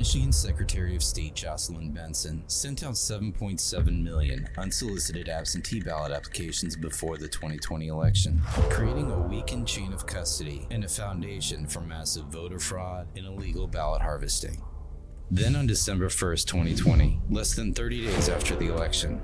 [0.00, 7.18] Michigan Secretary of State Jocelyn Benson sent out 7.7 million unsolicited absentee ballot applications before
[7.18, 8.40] the 2020 election,
[8.70, 13.66] creating a weakened chain of custody and a foundation for massive voter fraud and illegal
[13.66, 14.62] ballot harvesting.
[15.30, 19.20] Then on December 1st, 2020, less than 30 days after the election,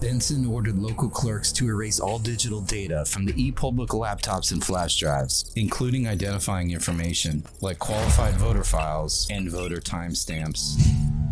[0.00, 4.64] Benson ordered local clerks to erase all digital data from the e-poll book laptops and
[4.64, 10.80] flash drives, including identifying information like qualified voter files and voter timestamps.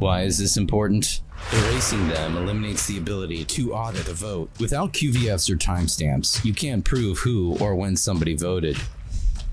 [0.00, 1.22] Why is this important?
[1.52, 4.50] Erasing them eliminates the ability to audit a vote.
[4.60, 8.76] Without QVFs or timestamps, you can't prove who or when somebody voted.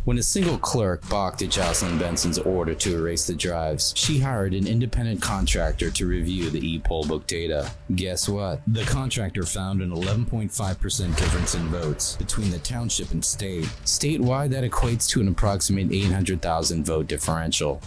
[0.06, 4.54] When a single clerk balked at Jocelyn Benson's order to erase the drives, she hired
[4.54, 7.72] an independent contractor to review the e-poll book data.
[7.96, 8.62] Guess what?
[8.68, 13.64] The contractor found an 11.5% difference in votes between the township and state.
[13.84, 17.82] Statewide, that equates to an approximate 800,000 vote differential.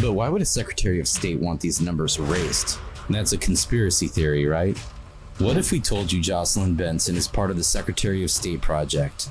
[0.00, 2.78] But why would a Secretary of State want these numbers erased?
[3.10, 4.78] That's a conspiracy theory, right?
[5.38, 9.28] What if we told you Jocelyn Benson is part of the Secretary of State project?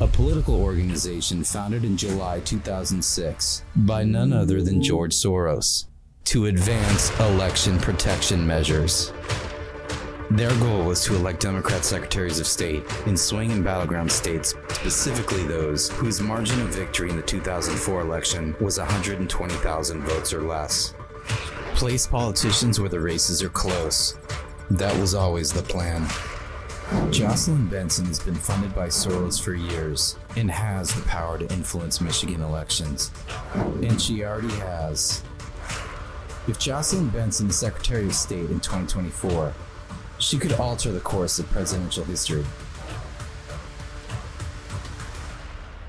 [0.00, 5.86] A political organization founded in July 2006 by none other than George Soros
[6.24, 9.12] to advance election protection measures.
[10.30, 15.46] Their goal was to elect Democrat secretaries of state in swing and battleground states, specifically
[15.46, 20.94] those whose margin of victory in the 2004 election was 120,000 votes or less.
[21.74, 24.16] Place politicians where the races are close.
[24.70, 26.06] That was always the plan.
[27.12, 32.00] Jocelyn Benson has been funded by Soros for years and has the power to influence
[32.00, 33.10] Michigan elections.
[33.54, 35.22] And she already has.
[36.48, 39.52] If Jocelyn Benson is Secretary of State in 2024,
[40.18, 42.44] she could alter the course of presidential history.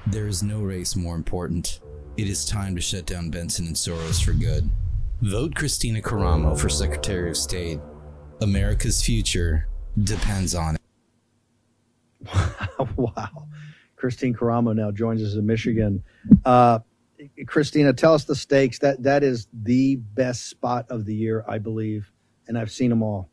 [0.05, 1.79] There is no race more important.
[2.17, 4.69] It is time to shut down Benson and Soros for good.
[5.21, 7.79] Vote Christina Karamo for Secretary of State.
[8.41, 9.67] America's future
[10.03, 10.82] depends on it.
[12.95, 13.47] wow.
[13.95, 16.03] Christine Karamo now joins us in Michigan.
[16.44, 16.79] Uh,
[17.47, 18.79] Christina, tell us the stakes.
[18.79, 22.11] That that is the best spot of the year, I believe,
[22.47, 23.29] and I've seen them all.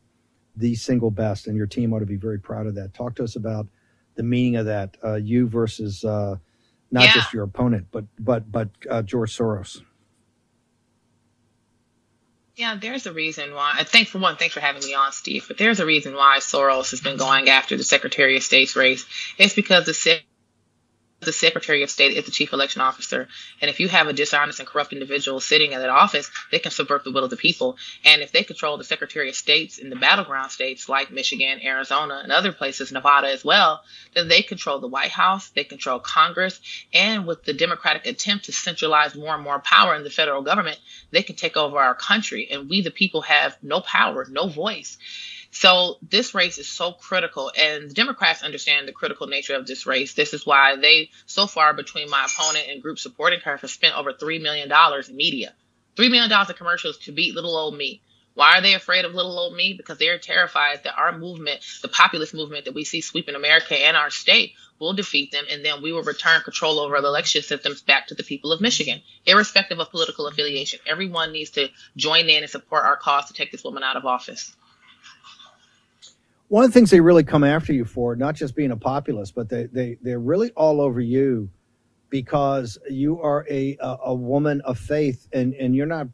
[0.55, 2.93] The single best, and your team ought to be very proud of that.
[2.93, 3.67] Talk to us about
[4.15, 4.95] the meaning of that.
[5.03, 6.35] Uh, you versus uh,
[6.91, 7.13] not yeah.
[7.13, 9.81] just your opponent, but but but uh, George Soros.
[12.61, 13.77] Yeah, there's a reason why.
[13.79, 15.45] Uh, thanks for one, thanks for having me on, Steve.
[15.47, 19.03] But there's a reason why Soros has been going after the Secretary of State's race.
[19.39, 19.95] It's because the
[21.21, 23.27] the Secretary of State is the chief election officer.
[23.61, 26.71] And if you have a dishonest and corrupt individual sitting in that office, they can
[26.71, 27.77] subvert the will of the people.
[28.03, 32.21] And if they control the Secretary of States in the battleground states like Michigan, Arizona,
[32.23, 33.83] and other places, Nevada as well,
[34.15, 36.59] then they control the White House, they control Congress,
[36.91, 40.79] and with the Democratic attempt to centralize more and more power in the federal government,
[41.11, 42.49] they can take over our country.
[42.49, 44.97] And we, the people, have no power, no voice.
[45.53, 49.85] So this race is so critical, and the Democrats understand the critical nature of this
[49.85, 50.13] race.
[50.13, 53.97] This is why they, so far, between my opponent and group supporting her, have spent
[53.97, 55.53] over three million dollars in media,
[55.97, 58.01] three million dollars in commercials to beat little old me.
[58.33, 59.73] Why are they afraid of little old me?
[59.73, 63.97] Because they're terrified that our movement, the populist movement that we see sweeping America and
[63.97, 67.81] our state, will defeat them, and then we will return control over the election systems
[67.81, 70.79] back to the people of Michigan, irrespective of political affiliation.
[70.87, 71.67] Everyone needs to
[71.97, 74.55] join in and support our cause to take this woman out of office
[76.51, 79.33] one of the things they really come after you for, not just being a populist,
[79.35, 81.49] but they, they, they're really all over you
[82.09, 86.07] because you are a, a, a woman of faith and, and you're not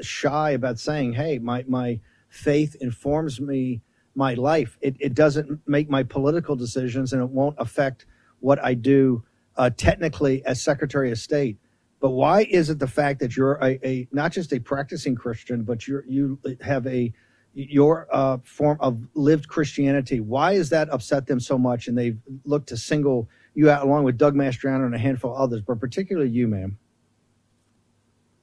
[0.00, 1.98] shy about saying, hey, my, my
[2.28, 3.82] faith informs me
[4.14, 4.78] my life.
[4.80, 8.06] It, it doesn't make my political decisions and it won't affect
[8.38, 9.24] what I do
[9.56, 11.58] uh, technically as Secretary of State.
[11.98, 15.64] But why is it the fact that you're a, a not just a practicing Christian,
[15.64, 17.12] but you you have a
[17.54, 20.20] your uh, form of lived Christianity.
[20.20, 21.88] Why has that upset them so much?
[21.88, 25.40] And they've looked to single you out along with Doug Mastriano and a handful of
[25.40, 26.78] others, but particularly you, ma'am.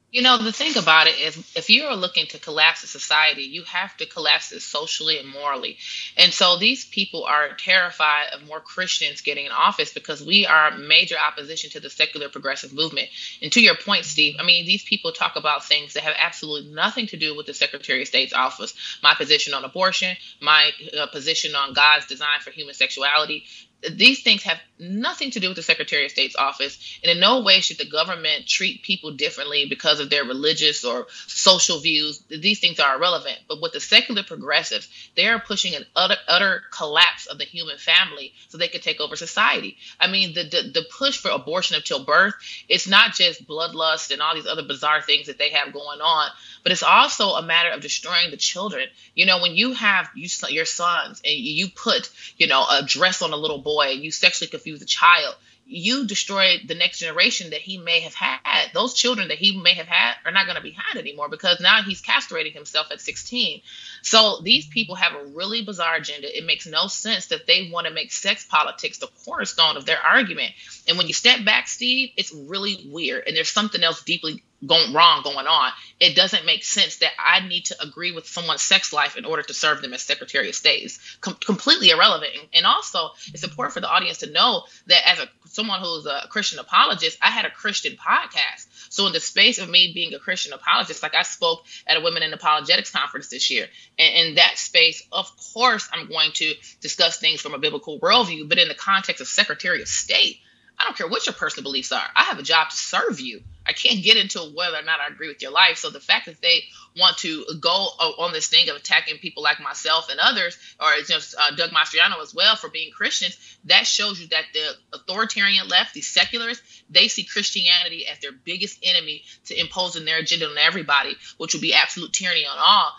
[0.09, 3.41] You know, the thing about it is, if you are looking to collapse a society,
[3.41, 5.77] you have to collapse it socially and morally.
[6.15, 10.77] And so these people are terrified of more Christians getting in office because we are
[10.77, 13.09] major opposition to the secular progressive movement.
[13.41, 16.73] And to your point, Steve, I mean, these people talk about things that have absolutely
[16.73, 18.73] nothing to do with the Secretary of State's office.
[19.03, 23.43] My position on abortion, my uh, position on God's design for human sexuality,
[23.91, 26.99] these things have nothing to do with the Secretary of State's office.
[27.03, 31.07] And in no way should the government treat people differently because of their religious or
[31.27, 32.23] social views.
[32.29, 33.37] These things are irrelevant.
[33.47, 37.77] But with the secular progressives, they are pushing an utter, utter collapse of the human
[37.77, 39.77] family so they can take over society.
[39.99, 42.35] I mean, the, the, the push for abortion until birth,
[42.67, 46.29] it's not just bloodlust and all these other bizarre things that they have going on,
[46.67, 48.89] but it's also a matter of destroying the children.
[49.15, 53.21] You know, when you have you, your sons and you put, you know, a dress
[53.21, 55.33] on a little boy and you sexually confuse a child,
[55.65, 58.73] you destroy the next generation that he may have had.
[58.73, 61.61] Those children that he may have had are not going to be had anymore because
[61.61, 63.61] now he's castrating himself at 16.
[64.01, 66.37] So these people have a really bizarre agenda.
[66.37, 70.01] It makes no sense that they want to make sex politics the cornerstone of their
[70.01, 70.51] argument.
[70.85, 73.23] And when you step back, Steve, it's really weird.
[73.25, 75.71] And there's something else deeply going wrong going on.
[75.99, 79.43] It doesn't make sense that I need to agree with someone's sex life in order
[79.43, 80.97] to serve them as Secretary of State.
[81.21, 82.31] Com- completely irrelevant.
[82.53, 86.27] And also, it's important for the audience to know that as a someone who's a
[86.29, 88.67] Christian apologist, I had a Christian podcast.
[88.89, 92.01] So in the space of me being a Christian apologist, like I spoke at a
[92.01, 93.67] Women in Apologetics conference this year,
[93.97, 98.47] and in that space, of course, I'm going to discuss things from a biblical worldview,
[98.47, 100.39] but in the context of Secretary of State,
[100.79, 102.03] I don't care what your personal beliefs are.
[102.15, 103.41] I have a job to serve you.
[103.65, 105.77] I can't get into whether or not I agree with your life.
[105.77, 106.63] So the fact that they
[106.97, 111.35] want to go on this thing of attacking people like myself and others, or just
[111.37, 115.93] uh, Doug Mastriano as well for being Christians, that shows you that the authoritarian left,
[115.93, 121.15] the secularists, they see Christianity as their biggest enemy to imposing their agenda on everybody,
[121.37, 122.91] which will be absolute tyranny on all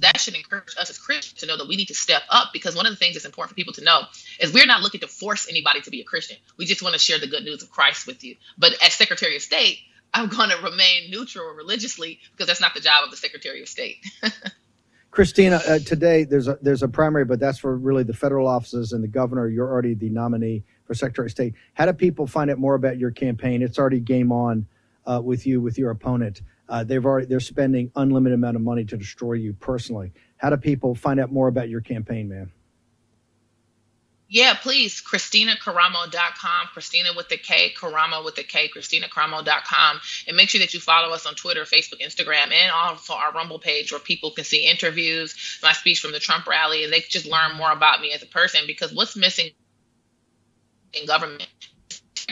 [0.00, 2.74] that should encourage us as Christians to know that we need to step up because
[2.74, 4.02] one of the things that's important for people to know
[4.40, 6.36] is we're not looking to force anybody to be a Christian.
[6.56, 8.36] We just want to share the good news of Christ with you.
[8.58, 9.78] But as Secretary of State,
[10.14, 13.68] I'm going to remain neutral religiously because that's not the job of the Secretary of
[13.68, 14.04] State.
[15.10, 18.92] Christina, uh, today there's a there's a primary, but that's for really the federal offices
[18.92, 19.48] and the governor.
[19.48, 21.54] You're already the nominee for Secretary of State.
[21.72, 23.62] How do people find out more about your campaign?
[23.62, 24.66] It's already game on
[25.06, 26.42] uh, with you with your opponent.
[26.68, 30.12] Uh, they've already they're spending unlimited amount of money to destroy you personally.
[30.36, 32.50] How do people find out more about your campaign, man?
[34.28, 40.00] Yeah, please, ChristinaKaramo.com, Christina with the K, Karamo with the K, ChristinaKaramo.com.
[40.26, 43.60] And make sure that you follow us on Twitter, Facebook, Instagram, and also our Rumble
[43.60, 47.26] page where people can see interviews, my speech from the Trump rally, and they just
[47.26, 49.50] learn more about me as a person because what's missing
[50.92, 51.46] in government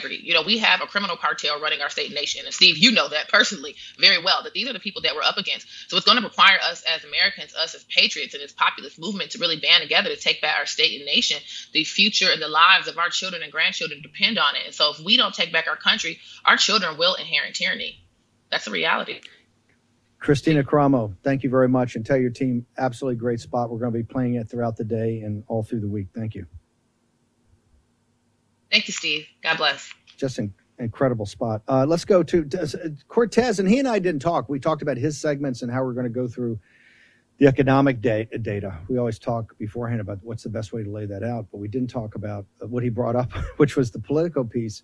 [0.03, 2.41] You know, we have a criminal cartel running our state and nation.
[2.45, 5.23] And Steve, you know that personally very well, that these are the people that we're
[5.23, 5.67] up against.
[5.89, 9.31] So it's going to require us as Americans, us as patriots and this populist movement
[9.31, 11.37] to really band together to take back our state and nation.
[11.73, 14.63] The future and the lives of our children and grandchildren depend on it.
[14.65, 18.03] And so if we don't take back our country, our children will inherit tyranny.
[18.51, 19.21] That's the reality.
[20.19, 21.95] Christina Karamo, thank you very much.
[21.95, 23.69] And tell your team, absolutely great spot.
[23.69, 26.07] We're going to be playing it throughout the day and all through the week.
[26.13, 26.47] Thank you.
[28.71, 29.25] Thank you, Steve.
[29.43, 29.91] God bless.
[30.17, 31.61] Just an incredible spot.
[31.67, 32.67] Uh, let's go to uh,
[33.07, 34.49] Cortez, and he and I didn't talk.
[34.49, 36.59] We talked about his segments and how we're going to go through
[37.37, 38.79] the economic data.
[38.87, 41.67] We always talk beforehand about what's the best way to lay that out, but we
[41.67, 44.83] didn't talk about what he brought up, which was the political piece.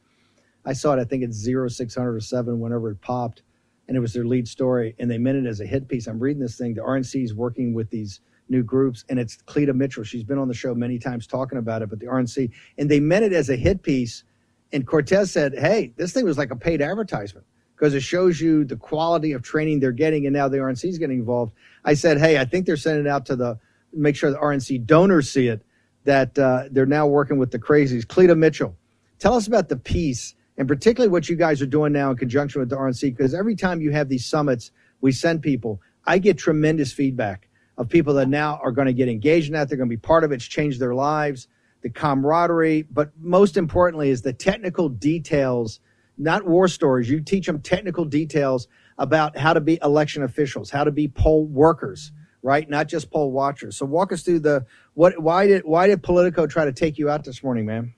[0.65, 3.43] I saw it, I think it's zero, 600 or seven, whenever it popped,
[3.87, 6.07] and it was their lead story, and they meant it as a hit piece.
[6.07, 6.73] I'm reading this thing.
[6.73, 8.19] The RNC is working with these
[8.51, 10.03] new groups, and it's Cleta Mitchell.
[10.03, 12.99] She's been on the show many times talking about it, but the RNC, and they
[12.99, 14.23] meant it as a hit piece.
[14.71, 17.45] And Cortez said, "Hey, this thing was like a paid advertisement
[17.75, 20.97] because it shows you the quality of training they're getting, and now the RNC is
[20.97, 21.53] getting involved."
[21.83, 23.57] I said, "Hey, I think they're sending it out to the
[23.93, 25.63] make sure the RNC donors see it
[26.03, 28.75] that uh, they're now working with the crazies." Cleta Mitchell,
[29.17, 32.59] tell us about the piece and particularly what you guys are doing now in conjunction
[32.59, 35.81] with the RNC because every time you have these summits, we send people.
[36.05, 37.47] I get tremendous feedback
[37.81, 39.67] of people that now are going to get engaged in that.
[39.67, 40.35] They're going to be part of it.
[40.35, 41.47] It's changed their lives,
[41.81, 45.79] the camaraderie, but most importantly is the technical details,
[46.15, 47.09] not war stories.
[47.09, 48.67] You teach them technical details
[48.99, 52.11] about how to be election officials, how to be poll workers,
[52.43, 52.69] right?
[52.69, 53.77] Not just poll watchers.
[53.77, 57.09] So walk us through the what why did why did Politico try to take you
[57.09, 57.95] out this morning, ma'am?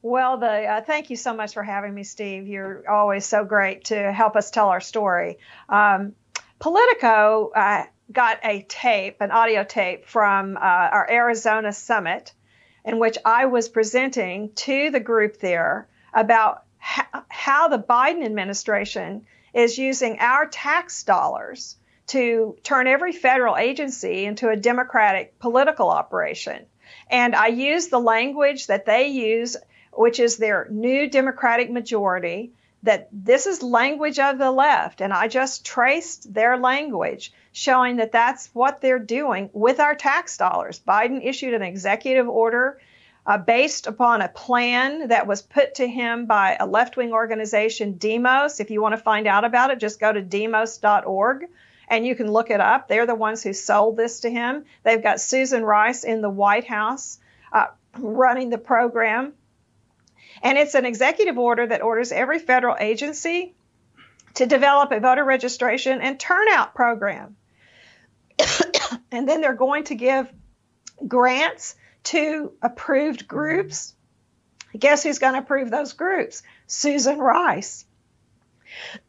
[0.00, 2.48] Well, the uh, thank you so much for having me, Steve.
[2.48, 5.36] You're always so great to help us tell our story.
[5.68, 6.14] Um,
[6.58, 12.32] Politico uh, got a tape, an audio tape from uh, our Arizona summit,
[12.84, 19.26] in which I was presenting to the group there about ha- how the Biden administration
[19.54, 21.76] is using our tax dollars
[22.08, 26.66] to turn every federal agency into a democratic political operation.
[27.10, 29.56] And I used the language that they use,
[29.92, 32.52] which is their new Democratic majority,
[32.82, 35.00] that this is language of the left.
[35.00, 40.36] And I just traced their language, showing that that's what they're doing with our tax
[40.36, 40.80] dollars.
[40.86, 42.80] Biden issued an executive order
[43.26, 47.92] uh, based upon a plan that was put to him by a left wing organization,
[47.98, 48.58] Demos.
[48.58, 51.46] If you want to find out about it, just go to demos.org
[51.88, 52.88] and you can look it up.
[52.88, 54.64] They're the ones who sold this to him.
[54.82, 57.18] They've got Susan Rice in the White House
[57.52, 57.66] uh,
[57.98, 59.34] running the program.
[60.42, 63.54] And it's an executive order that orders every federal agency
[64.34, 67.36] to develop a voter registration and turnout program.
[69.10, 70.32] and then they're going to give
[71.06, 71.74] grants
[72.04, 73.94] to approved groups.
[74.78, 76.42] Guess who's going to approve those groups?
[76.66, 77.84] Susan Rice.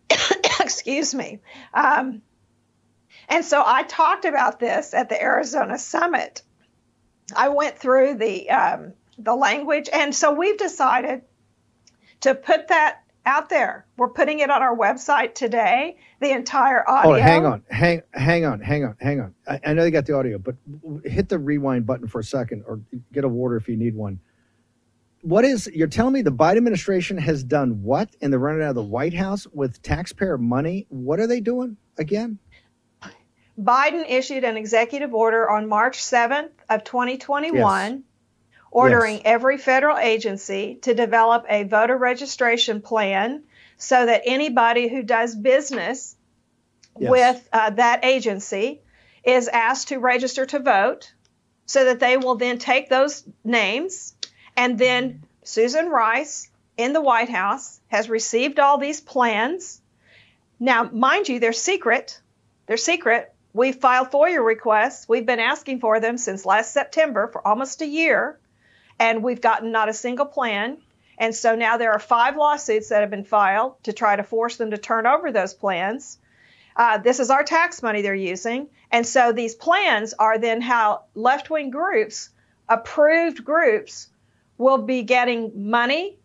[0.59, 1.39] Excuse me.
[1.73, 2.21] Um,
[3.29, 6.41] and so I talked about this at the Arizona Summit.
[7.35, 11.21] I went through the um, the language, and so we've decided
[12.21, 13.85] to put that out there.
[13.97, 15.97] We're putting it on our website today.
[16.19, 17.11] The entire oh, audio.
[17.11, 19.35] Oh, hang on, hang, hang on, hang on, hang on.
[19.47, 20.55] I, I know you got the audio, but
[21.03, 24.19] hit the rewind button for a second, or get a water if you need one.
[25.21, 28.69] What is you're telling me the Biden administration has done what in the running out
[28.69, 30.85] of the White House with taxpayer money?
[30.89, 32.39] What are they doing again?
[33.59, 38.01] Biden issued an executive order on March 7th of 2021 yes.
[38.73, 39.21] Ordering yes.
[39.25, 43.43] every federal agency to develop a voter registration plan
[43.77, 46.15] so that anybody who does business
[46.97, 47.09] yes.
[47.09, 48.81] with uh, that agency
[49.23, 51.13] is asked to register to vote
[51.65, 54.15] so that they will then take those names
[54.57, 59.81] and then Susan Rice in the White House has received all these plans.
[60.59, 62.19] Now, mind you, they're secret.
[62.65, 65.07] They're secret We've filed FOIA requests.
[65.07, 68.39] We've been asking for them since last September for almost a year,
[68.99, 70.77] and we've gotten not a single plan.
[71.17, 74.57] And so now there are five lawsuits that have been filed to try to force
[74.57, 76.17] them to turn over those plans.
[76.75, 78.67] Uh, this is our tax money they're using.
[78.91, 82.29] And so these plans are then how left wing groups,
[82.67, 84.07] approved groups,
[84.57, 86.17] will be getting money,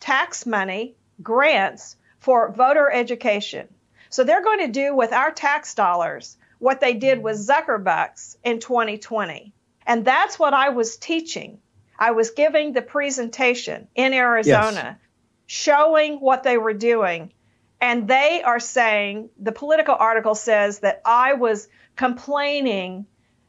[0.00, 3.68] tax money, grants for voter education.
[4.10, 8.60] So they're going to do with our tax dollars what they did with Zuckerbucks in
[8.60, 9.52] 2020.
[9.86, 11.58] And that's what I was teaching.
[11.98, 15.08] I was giving the presentation in Arizona, yes.
[15.46, 17.32] showing what they were doing.
[17.80, 23.06] And they are saying, the political article says that I was complaining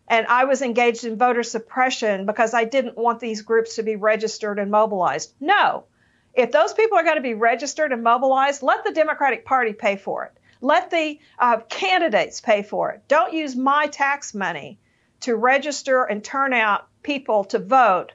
[0.07, 3.95] and I was engaged in voter suppression because I didn't want these groups to be
[3.95, 5.33] registered and mobilized.
[5.39, 5.85] No.
[6.33, 9.95] If those people are going to be registered and mobilized, let the Democratic Party pay
[9.95, 10.33] for it.
[10.61, 13.03] Let the uh, candidates pay for it.
[13.07, 14.79] Don't use my tax money
[15.21, 18.11] to register and turn out people to vote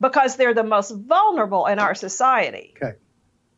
[0.00, 2.74] because they're the most vulnerable in our society.
[2.76, 2.96] Okay.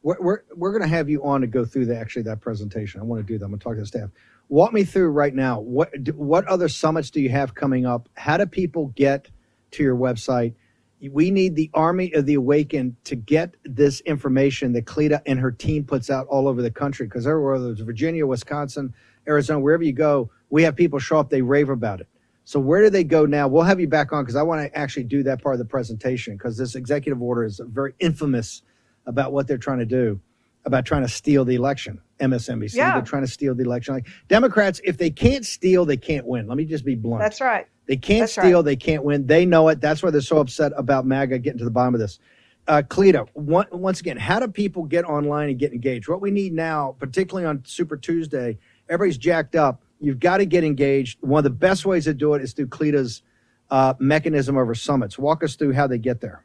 [0.02, 3.00] We're, we're, we're going to have you on to go through the, actually that presentation.
[3.00, 3.44] I want to do that.
[3.44, 4.10] I'm going to talk to the staff.
[4.48, 5.60] Walk me through right now.
[5.60, 8.08] What what other summits do you have coming up?
[8.14, 9.28] How do people get
[9.72, 10.54] to your website?
[11.00, 15.52] we need the army of the awakened to get this information that Cleta and her
[15.52, 17.06] team puts out all over the country.
[17.06, 18.92] Because everywhere there's Virginia, Wisconsin,
[19.28, 22.08] Arizona, wherever you go, we have people show up, they rave about it.
[22.48, 23.46] So where do they go now?
[23.46, 25.66] We'll have you back on because I want to actually do that part of the
[25.66, 28.62] presentation because this executive order is very infamous
[29.04, 30.18] about what they're trying to do,
[30.64, 32.00] about trying to steal the election.
[32.20, 32.94] MSNBC, yeah.
[32.94, 33.92] they're trying to steal the election.
[33.92, 36.46] Like Democrats, if they can't steal, they can't win.
[36.46, 37.20] Let me just be blunt.
[37.20, 37.66] That's right.
[37.84, 38.60] They can't That's steal.
[38.60, 38.64] Right.
[38.64, 39.26] They can't win.
[39.26, 39.82] They know it.
[39.82, 42.18] That's why they're so upset about MAGA getting to the bottom of this.
[42.66, 46.08] Uh, Cleta, one, once again, how do people get online and get engaged?
[46.08, 48.56] What we need now, particularly on Super Tuesday,
[48.88, 49.82] everybody's jacked up.
[50.00, 51.18] You've got to get engaged.
[51.20, 53.22] One of the best ways to do it is through Cleta's
[53.70, 55.18] uh, mechanism over summits.
[55.18, 56.44] Walk us through how they get there.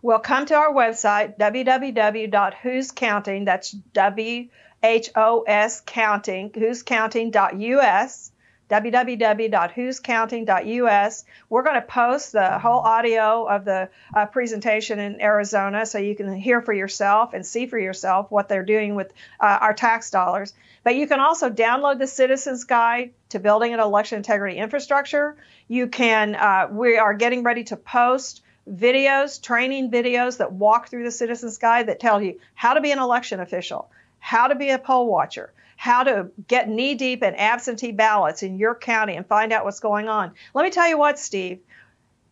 [0.00, 3.44] Well, come to our website, www.who'scounting.
[3.44, 4.48] That's W
[4.82, 8.31] H O S counting, who's counting.us
[8.72, 11.24] www.who'scounting.us.
[11.50, 16.16] We're going to post the whole audio of the uh, presentation in Arizona so you
[16.16, 20.08] can hear for yourself and see for yourself what they're doing with uh, our tax
[20.10, 20.54] dollars.
[20.84, 25.36] But you can also download the Citizens Guide to Building an Election Integrity Infrastructure.
[25.68, 31.04] You can, uh, we are getting ready to post videos, training videos that walk through
[31.04, 34.70] the Citizens Guide that tell you how to be an election official, how to be
[34.70, 35.52] a poll watcher,
[35.82, 39.80] how to get knee deep in absentee ballots in your county and find out what's
[39.80, 40.30] going on.
[40.54, 41.58] Let me tell you what, Steve,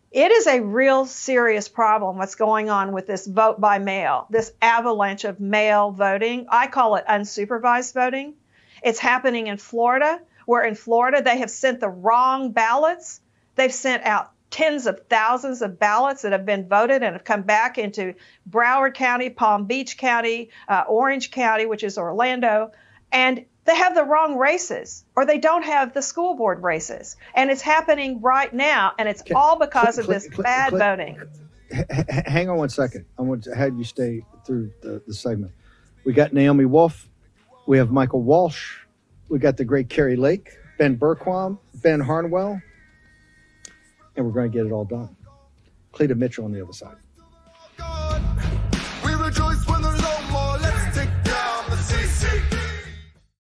[0.09, 4.53] it is a real serious problem what's going on with this vote by mail, this
[4.61, 6.45] avalanche of mail voting.
[6.47, 8.35] I call it unsupervised voting.
[8.81, 13.19] It's happening in Florida, where in Florida they have sent the wrong ballots.
[13.55, 17.41] They've sent out tens of thousands of ballots that have been voted and have come
[17.41, 18.13] back into
[18.49, 22.71] Broward County, Palm Beach County, uh, Orange County, which is Orlando,
[23.11, 27.15] and they have the wrong races or they don't have the school board races.
[27.35, 29.33] And it's happening right now, and it's Okay.
[29.33, 31.21] all because Click- of this click- bad click- voting.
[31.71, 31.85] H-
[32.25, 33.05] hang on one second.
[33.17, 35.51] I want to have you stay through the, the segment.
[36.03, 37.07] We got Naomi Wolf.
[37.67, 38.77] We have Michael Walsh.
[39.29, 42.59] We got the great Kari Lake, Ben Bergquam, Ben Harnwell,
[44.17, 45.15] and we're going to get it all done.
[45.93, 46.95] Cleta Mitchell on the other side.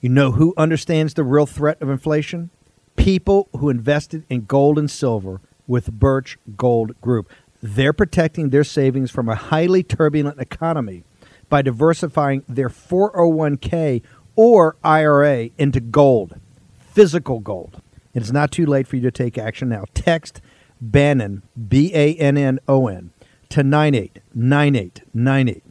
[0.00, 2.48] You know who understands the real threat of inflation?
[2.96, 7.30] People who invested in gold and silver with Birch Gold Group.
[7.62, 11.04] They're protecting their savings from a highly turbulent economy
[11.50, 14.00] by diversifying their 401k
[14.36, 16.40] or IRA into gold,
[16.78, 17.82] physical gold.
[18.14, 19.84] It's not too late for you to take action now.
[19.92, 20.40] Text
[20.80, 23.10] Bannon, B A N N O N,
[23.50, 25.62] to 989898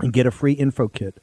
[0.00, 1.22] and get a free info kit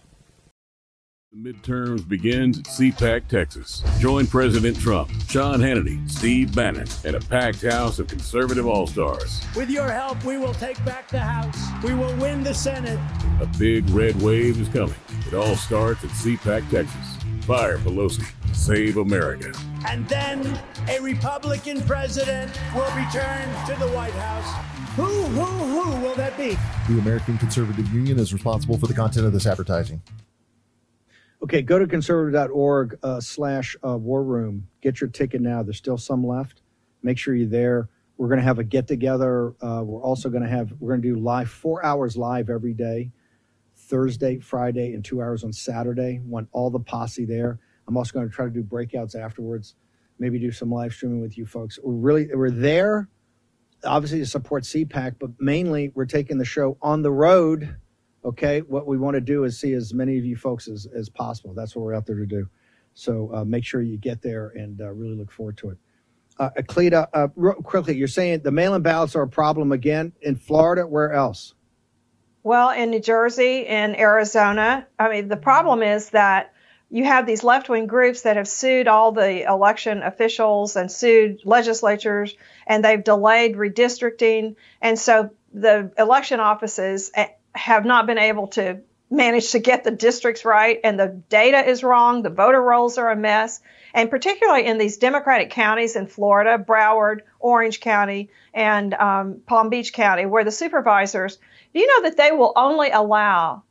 [1.33, 3.81] The midterms begins at CPAC, Texas.
[3.99, 9.41] Join President Trump, Sean Hannity, Steve Bannon, and a packed house of conservative all-stars.
[9.55, 11.57] With your help, we will take back the House.
[11.85, 12.99] We will win the Senate.
[13.39, 14.97] A big red wave is coming.
[15.25, 17.45] It all starts at CPAC, Texas.
[17.45, 18.29] Fire Pelosi.
[18.53, 19.53] Save America.
[19.87, 20.59] And then
[20.89, 24.65] a Republican president will return to the White House.
[24.97, 26.57] Who, who, who will that be?
[26.89, 30.01] The American Conservative Union is responsible for the content of this advertising.
[31.43, 34.67] Okay, go to conservative.org uh, slash uh, war room.
[34.81, 35.63] Get your ticket now.
[35.63, 36.61] There's still some left.
[37.01, 37.89] Make sure you're there.
[38.17, 39.55] We're going to have a get together.
[39.61, 42.73] Uh, we're also going to have, we're going to do live, four hours live every
[42.73, 43.11] day
[43.75, 46.21] Thursday, Friday, and two hours on Saturday.
[46.23, 47.59] Want all the posse there.
[47.87, 49.75] I'm also going to try to do breakouts afterwards,
[50.19, 51.79] maybe do some live streaming with you folks.
[51.83, 53.09] We're really, we're there
[53.83, 57.75] obviously to support CPAC, but mainly we're taking the show on the road
[58.23, 58.61] okay?
[58.61, 61.53] What we want to do is see as many of you folks as, as possible.
[61.53, 62.47] That's what we're out there to do.
[62.93, 65.77] So uh, make sure you get there and uh, really look forward to it.
[66.39, 70.35] Uh, Cleta, uh, real quickly you're saying the mail-in ballots are a problem again in
[70.35, 70.87] florida?
[70.87, 71.53] Where else?
[72.43, 76.53] Well, in New Jersey, in Arizona, I mean, the problem is that
[76.89, 81.41] you have these left wing groups that have sued all the election officials and sued
[81.45, 84.55] legislatures, and they've delayed redistricting.
[84.81, 89.91] And so the election offices eh, have not been able to manage to get the
[89.91, 92.21] districts right, and the data is wrong.
[92.23, 93.59] The voter rolls are a mess.
[93.93, 99.91] And particularly in these Democratic counties in Florida, Broward, Orange County, and um, Palm Beach
[99.91, 101.37] County, where the supervisors,
[101.73, 103.63] do you know that they will only allow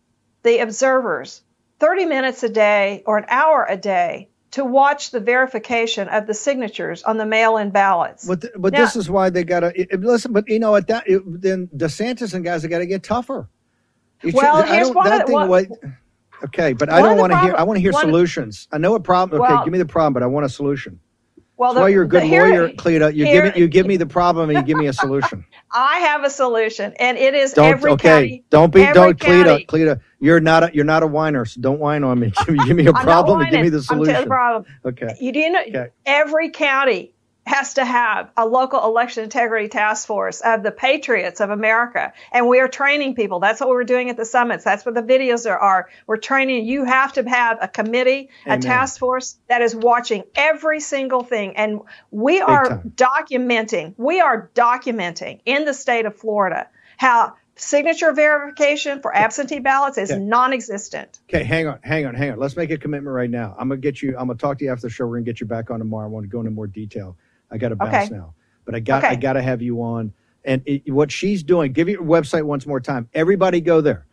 [0.42, 1.40] the observers
[1.78, 6.34] 30 minutes a day or an hour a day to watch the verification of the
[6.34, 8.26] signatures on the mail-in ballots.
[8.26, 10.72] but, th- but Now- this is why they gotta i- i- listen but you know
[10.72, 13.48] what that it, then desantis and guys have got to get tougher
[14.22, 15.68] You Well, should- I here's don't- one of that the- thing, one-
[16.42, 18.66] okay but i one don't the want to hear i want to hear one- solutions
[18.72, 20.98] i know a problem okay Well- give me the problem but i want a solution
[21.58, 23.14] well, That's why you're a good the- here- lawyer, Cleta.
[23.14, 25.44] You here- give me, you give me the problem and you give me a solution.
[25.74, 28.08] I have a solution, and it is Don't every okay.
[28.08, 28.44] county.
[28.48, 30.00] don't be every don't Cleta, county- Cleta.
[30.20, 32.32] You're not a you're not a whiner, so don't whine on me.
[32.46, 33.72] Give me, give me a I'm not problem and give me whining.
[33.72, 34.22] the I'm telling you solution.
[34.24, 34.64] the problem.
[34.86, 35.16] Okay.
[35.20, 35.88] You do know Okay.
[36.06, 37.12] every county
[37.46, 42.12] has to have a local election integrity task force of the patriots of America.
[42.32, 43.40] And we are training people.
[43.40, 44.62] That's what we're doing at the summits.
[44.62, 45.58] That's what the videos are.
[45.58, 45.88] are.
[46.06, 46.66] We're training.
[46.66, 48.58] You have to have a committee, Amen.
[48.58, 51.56] a task force that is watching every single thing.
[51.56, 59.00] And we are documenting, we are documenting in the state of Florida how signature verification
[59.02, 60.20] for absentee ballots is Okay.
[60.20, 61.18] non-existent.
[61.28, 62.38] Okay, hang on, hang on, hang on.
[62.38, 63.54] Let's make a commitment right now.
[63.58, 64.10] I'm gonna get you.
[64.18, 65.06] I'm gonna talk to you after the show.
[65.06, 66.04] We're gonna get you back on tomorrow.
[66.06, 67.16] I want to go into more detail.
[67.50, 68.16] I got to bounce Okay.
[68.16, 68.34] now,
[68.64, 69.12] but I got Okay.
[69.14, 70.12] I got to have you on
[70.44, 73.08] And it, what she's doing, give your website once more time.
[73.12, 74.06] Everybody go there.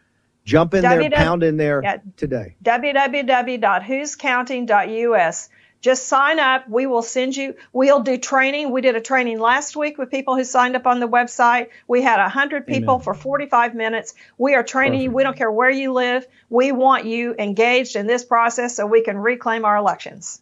[0.43, 1.97] Jump in there, pound in there Yeah.
[2.15, 2.55] today.
[2.63, 5.49] www.whoscounting.us.
[5.79, 6.67] Just sign up.
[6.67, 8.71] We will send you, we'll do training.
[8.71, 11.67] We did a training last week with people who signed up on the website.
[11.87, 13.03] We had 100 people Amen.
[13.03, 14.15] for 45 minutes.
[14.37, 15.11] We are training you.
[15.11, 16.25] We don't care where you live.
[16.49, 20.41] We want you engaged in this process so we can reclaim our elections.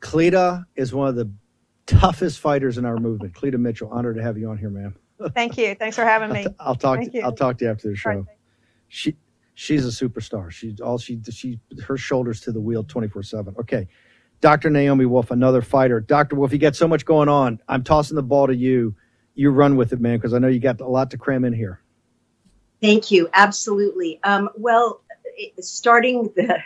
[0.00, 1.30] Cleta is one of the
[1.90, 3.34] toughest fighters in our movement.
[3.34, 4.94] Cleta Mitchell, honored to have you on here, ma'am.
[5.34, 5.74] Thank you.
[5.74, 6.46] Thanks for having me.
[6.58, 6.98] I'll talk.
[6.98, 7.24] Thank To, you.
[7.24, 8.10] I'll talk to you after the show.
[8.10, 8.26] All right.
[8.88, 9.16] She
[9.54, 10.50] she's a superstar.
[10.50, 13.54] She's all she she her shoulders to the wheel twenty four seven.
[13.60, 13.88] Okay,
[14.40, 14.70] Dr.
[14.70, 16.00] Naomi Wolf, another fighter.
[16.00, 16.36] Dr.
[16.36, 17.60] Wolf, you got so much going on.
[17.68, 18.94] I'm tossing the ball to you.
[19.34, 21.52] You run with it, man, because I know you got a lot to cram in
[21.52, 21.80] here.
[22.80, 23.28] Thank you.
[23.34, 24.18] Absolutely.
[24.24, 25.02] Um, well,
[25.60, 26.58] starting the,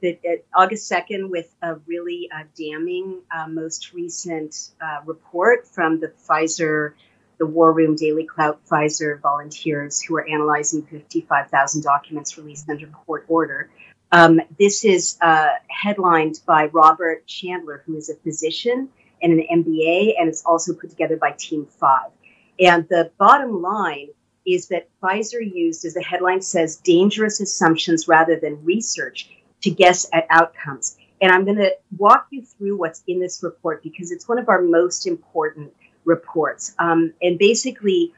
[0.00, 6.00] the uh, August 2nd with a really uh, damning, uh, most recent uh, report from
[6.00, 6.92] the Pfizer,
[7.38, 13.24] the War Room Daily Clout Pfizer volunteers who are analyzing 55,000 documents released under court
[13.28, 13.70] order.
[14.10, 18.88] Um, this is uh, headlined by Robert Chandler, who is a physician
[19.22, 22.10] and an MBA, and it's also put together by Team Five.
[22.58, 24.08] And the bottom line
[24.46, 29.28] is that Pfizer used, as the headline says, dangerous assumptions rather than research
[29.62, 30.96] to guess at outcomes.
[31.20, 34.48] And I'm going to walk you through what's in this report because it's one of
[34.48, 35.72] our most important
[36.04, 36.74] reports.
[36.78, 38.14] Um, and basically,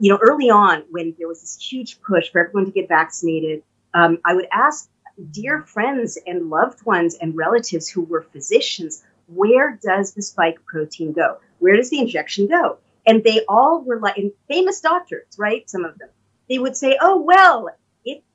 [0.00, 3.62] you know, early on when there was this huge push for everyone to get vaccinated,
[3.94, 4.88] um, I would ask
[5.30, 11.12] dear friends and loved ones and relatives who were physicians, where does the spike protein
[11.12, 11.38] go?
[11.58, 12.78] Where does the injection go?
[13.06, 14.16] And they all were like,
[14.48, 15.68] famous doctors, right?
[15.68, 16.08] Some of them,
[16.48, 17.68] they would say, oh, well,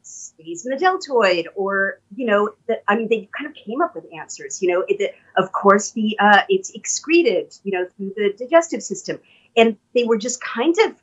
[0.05, 3.95] stays in the deltoid, or, you know, the, I mean, they kind of came up
[3.95, 8.13] with answers, you know, it, the, of course, the uh, it's excreted, you know, through
[8.15, 9.19] the digestive system.
[9.57, 10.95] And they were just kind of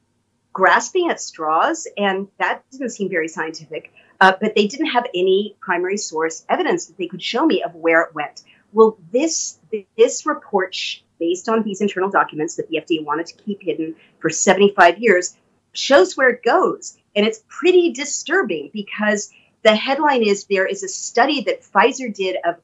[0.53, 3.93] grasping at straws, and that didn't seem very scientific.
[4.21, 7.75] Uh, but they didn't have any primary source evidence that they could show me of
[7.75, 8.43] where it went.
[8.73, 9.59] Well, this
[9.97, 10.77] this report,
[11.19, 15.37] based on these internal documents that the FDA wanted to keep hidden for 75 years,
[15.73, 19.31] shows where it goes, and it's pretty disturbing because
[19.63, 22.57] the headline is there is a study that Pfizer did of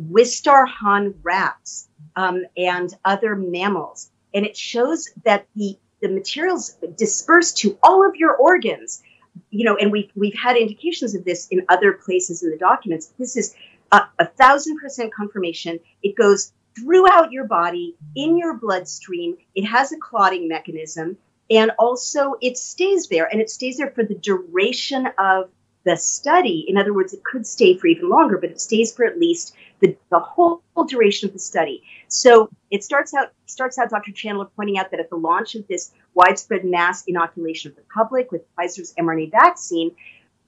[0.00, 7.78] Wistar-Han rats um, and other mammals, and it shows that the the materials disperse to
[7.82, 9.02] all of your organs
[9.50, 13.12] you know, and we've we've had indications of this in other places in the documents.
[13.18, 13.54] This is
[13.90, 15.80] a, a thousand percent confirmation.
[16.02, 19.36] It goes throughout your body, in your bloodstream.
[19.54, 21.16] It has a clotting mechanism,
[21.52, 25.50] and also it stays there, and it stays there for the duration of
[25.84, 26.64] the study.
[26.66, 29.54] In other words, it could stay for even longer, but it stays for at least
[29.80, 31.82] the, the whole, duration of the study.
[32.08, 34.10] So it starts out starts out Dr.
[34.12, 38.32] Chandler pointing out that at the launch of this widespread mass inoculation of the public
[38.32, 39.92] with Pfizer's mRNA vaccine,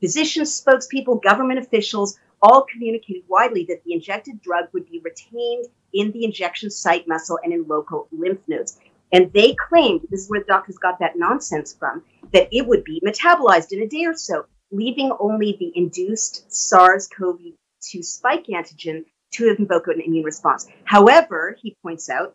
[0.01, 6.11] physicians, spokespeople, government officials all communicated widely that the injected drug would be retained in
[6.11, 8.79] the injection site muscle and in local lymph nodes.
[9.13, 12.85] And they claimed, this is where the doctors got that nonsense from, that it would
[12.85, 17.39] be metabolized in a day or so, leaving only the induced SARS CoV
[17.91, 20.67] 2 spike antigen to invoke an immune response.
[20.85, 22.35] However, he points out,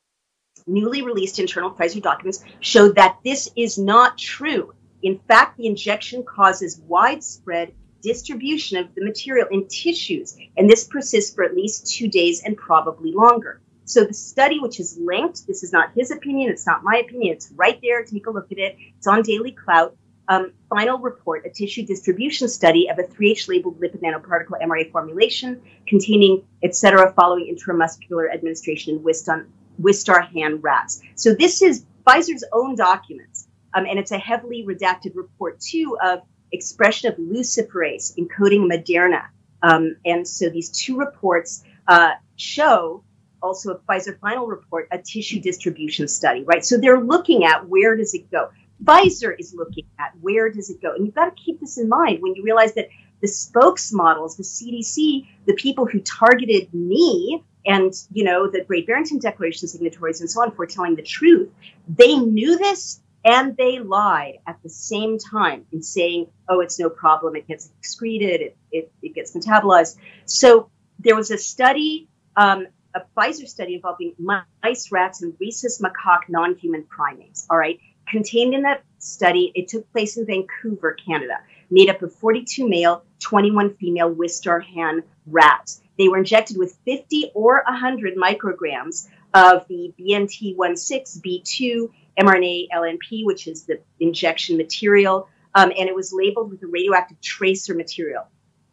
[0.67, 4.73] newly released internal Pfizer documents show that this is not true.
[5.01, 11.33] In fact, the injection causes widespread distribution of the material in tissues, and this persists
[11.33, 13.61] for at least two days and probably longer.
[13.89, 17.33] So the study, which is linked, this is not his opinion, it's not my opinion,
[17.33, 18.03] it's right there.
[18.03, 18.77] Take a look at it.
[18.95, 19.97] It's on Daily Clout.
[20.27, 25.63] Um, final report, a tissue distribution study of a 3H labeled lipid nanoparticle mRNA formulation
[25.87, 29.47] containing et cetera following intramuscular administration in Wistar,
[29.81, 31.01] Wistar-Han rats.
[31.15, 36.21] So this is Pfizer's own documents, um, and it's a heavily redacted report too of
[36.51, 39.29] expression of luciferase encoding Moderna.
[39.63, 43.03] Um, and so these two reports uh, show
[43.41, 46.63] also a Pfizer final report, a tissue distribution study, right?
[46.63, 48.49] So they're looking at where does it go.
[48.83, 51.89] Pfizer is looking at where does it go, and you've got to keep this in
[51.89, 52.89] mind when you realize that
[53.21, 59.19] the spokesmodels, the CDC, the people who targeted me and you know the Great Barrington
[59.19, 61.49] Declaration signatories and so on for telling the truth,
[61.87, 66.89] they knew this and they lied at the same time in saying, "Oh, it's no
[66.89, 67.35] problem.
[67.35, 68.41] It gets excreted.
[68.41, 74.13] It it, it gets metabolized." So there was a study, um, a Pfizer study involving
[74.17, 77.45] mice, rats, and rhesus macaque non-human primates.
[77.49, 81.37] All right, contained in that study, it took place in Vancouver, Canada,
[81.69, 85.81] made up of 42 male, 21 female Wistar-Han rats.
[85.97, 93.47] They were injected with 50 or 100 micrograms of the BNT16, B2, mRNA LNP, which
[93.47, 98.27] is the injection material, um, and it was labeled with a radioactive tracer material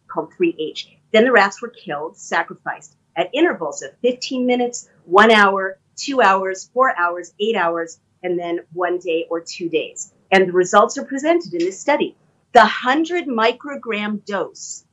[0.08, 0.86] called 3H.
[1.12, 6.70] Then the rats were killed, sacrificed at intervals of 15 minutes, one hour, two hours,
[6.72, 10.12] four hours, eight hours, and then one day or two days.
[10.30, 12.16] And the results are presented in this study.
[12.52, 14.84] The 100 microgram dose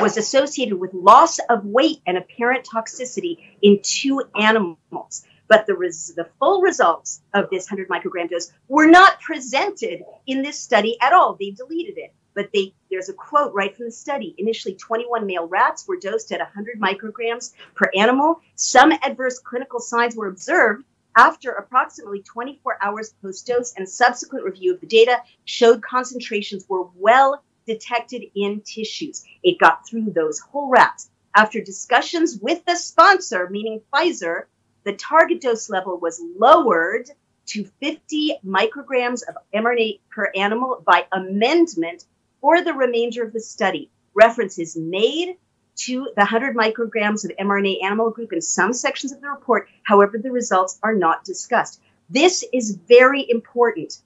[0.00, 5.24] was associated with loss of weight and apparent toxicity in two animals.
[5.48, 10.42] But the, res- the full results of this 100 microgram dose were not presented in
[10.42, 11.36] this study at all.
[11.38, 12.12] They deleted it.
[12.36, 14.34] But they, there's a quote right from the study.
[14.38, 18.40] Initially, 21 male rats were dosed at 100 micrograms per animal.
[18.54, 20.84] Some adverse clinical signs were observed
[21.16, 26.86] after approximately 24 hours post dose, and subsequent review of the data showed concentrations were
[26.94, 29.24] well detected in tissues.
[29.42, 31.10] It got through those whole rats.
[31.34, 34.44] After discussions with the sponsor, meaning Pfizer,
[34.84, 37.10] the target dose level was lowered
[37.46, 42.04] to 50 micrograms of mRNA per animal by amendment
[42.46, 43.90] for the remainder of the study.
[44.14, 45.36] References made
[45.74, 49.68] to the 100 micrograms of mRNA animal group in some sections of the report.
[49.82, 51.80] However, the results are not discussed.
[52.08, 54.00] This is very important.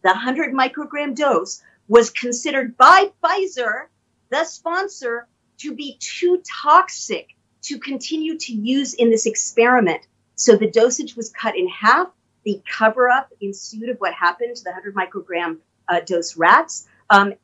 [0.00, 3.88] The 100 microgram dose was considered by Pfizer,
[4.30, 10.00] the sponsor, to be too toxic to continue to use in this experiment.
[10.36, 12.08] So the dosage was cut in half.
[12.46, 16.88] The cover up ensued of what happened to the 100 microgram uh, dose rats.
[17.10, 17.34] Um,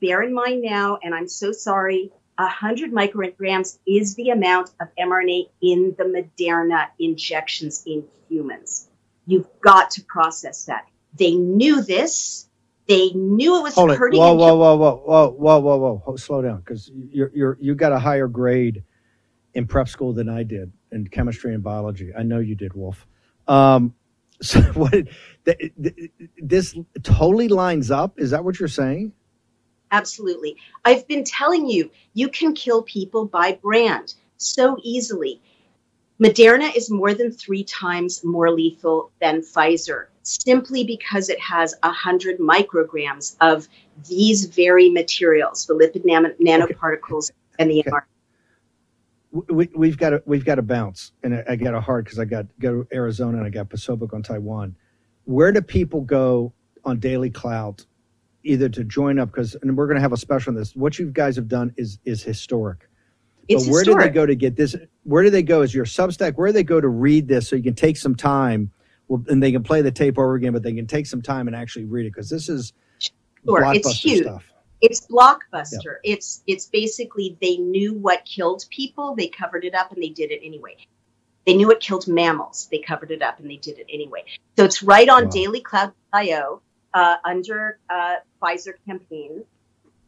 [0.00, 5.50] bear in mind now, and I'm so sorry, 100 micrograms is the amount of mRNA
[5.62, 8.88] in the Moderna injections in humans.
[9.26, 10.86] You've got to process that.
[11.18, 12.48] They knew this.
[12.88, 13.98] They knew it was Hold it.
[13.98, 14.20] hurting.
[14.20, 16.16] Whoa, whoa, whoa, whoa, whoa, whoa, whoa, whoa, whoa.
[16.16, 18.82] Slow down, because you're you're you got a higher grade
[19.54, 22.12] in prep school than I did in chemistry and biology.
[22.16, 23.06] I know you did, Wolf.
[23.48, 23.94] Um,
[24.42, 24.92] so what?
[24.92, 28.18] th- th- This totally lines up.
[28.18, 29.12] Is that what you're saying?
[29.92, 30.56] Absolutely.
[30.84, 35.40] I've been telling you, you can kill people by brand so easily.
[36.20, 42.38] Moderna is more than three times more lethal than Pfizer simply because it has 100
[42.38, 43.68] micrograms of
[44.08, 48.02] these very materials, the lipid nano- nanoparticles and the mRNA.
[49.48, 52.18] we, we've got to we've got to bounce, and I, I got a hard because
[52.18, 54.76] I got go to Arizona and I got Pacific on Taiwan.
[55.24, 56.52] Where do people go
[56.84, 57.84] on Daily Clout,
[58.44, 60.74] either to join up because and we're going to have a special on this.
[60.76, 62.88] What you guys have done is is historic.
[63.48, 64.76] It's but where do they go to get this?
[65.04, 65.62] Where do they go?
[65.62, 66.34] Is your Substack?
[66.36, 68.72] Where do they go to read this so you can take some time?
[69.08, 71.48] Well, and they can play the tape over again, but they can take some time
[71.48, 72.72] and actually read it because this is
[73.46, 74.26] Sure, blockbuster it's huge.
[74.26, 74.52] stuff.
[74.80, 75.96] It's blockbuster.
[76.04, 80.30] It's it's basically they knew what killed people, they covered it up and they did
[80.30, 80.76] it anyway.
[81.46, 84.24] They knew it killed mammals, they covered it up and they did it anyway.
[84.58, 85.30] So it's right on Wow.
[85.30, 86.62] dailyclout.io
[86.94, 89.44] uh, under uh, Pfizer campaign.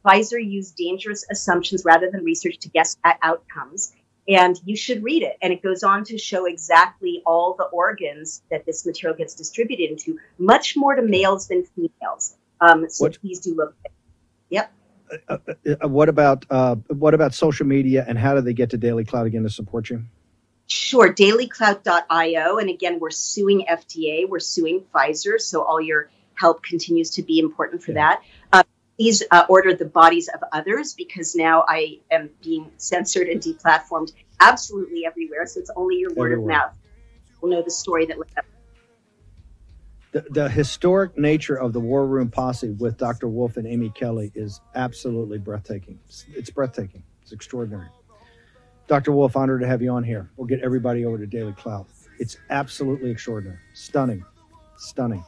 [0.05, 3.93] Pfizer used dangerous assumptions rather than research to guess at outcomes.
[4.29, 5.37] And you should read it.
[5.43, 9.91] And it goes on to show exactly all the organs that this material gets distributed
[9.91, 12.37] into, much more to males than females.
[12.61, 13.75] Um, so What- please do look.
[14.51, 14.73] Yep.
[15.29, 15.39] Uh,
[15.83, 19.05] uh, what about uh, what about social media and how do they get to Daily
[19.05, 20.05] Clout again to support you?
[20.69, 22.57] Sure, dailyclout.io.
[22.57, 25.39] And again, we're suing FDA, we're suing Pfizer.
[25.39, 26.09] So all your
[26.43, 28.21] help continues to be important for that.
[28.53, 28.65] Uh,
[28.99, 34.13] please uh, order the bodies of others because now I am being censored and deplatformed
[34.41, 35.47] absolutely everywhere.
[35.47, 36.57] So it's only your word Everywhere.
[36.57, 36.79] of mouth.
[37.41, 38.45] will know the story that led up.
[40.11, 43.29] the, the historic nature of the War Room Posse with Dr.
[43.29, 45.99] Wolf and Amy Kelly is absolutely breathtaking.
[46.07, 47.05] It's, it's breathtaking.
[47.23, 47.89] It's extraordinary.
[48.89, 49.13] Dr.
[49.13, 50.29] Wolf, honored to have you on here.
[50.37, 51.87] We'll get everybody over to Daily Clout.
[52.19, 53.59] It's absolutely extraordinary.
[53.75, 54.25] Stunning.
[54.77, 55.25] Stunning.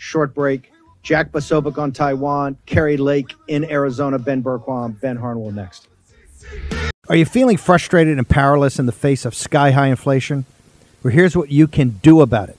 [0.00, 0.72] Short break.
[1.02, 5.88] Jack Posobiec on Taiwan, Kari Lake in Arizona, Ben Bergquam, Ben Harnwell next.
[7.10, 10.46] Are you feeling frustrated and powerless in the face of sky high inflation?
[11.02, 12.56] Well, here's what you can do about it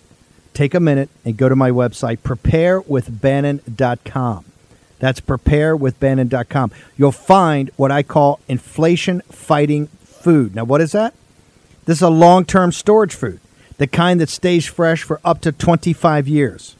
[0.53, 4.45] take a minute and go to my website, preparewithbannon.com.
[4.99, 6.71] That's preparewithbannon.com.
[6.95, 10.53] You'll find what I call inflation fighting food.
[10.53, 11.15] Now, what is that?
[11.85, 13.39] This is a long term storage food,
[13.77, 16.75] the kind that stays fresh for up to 25 years.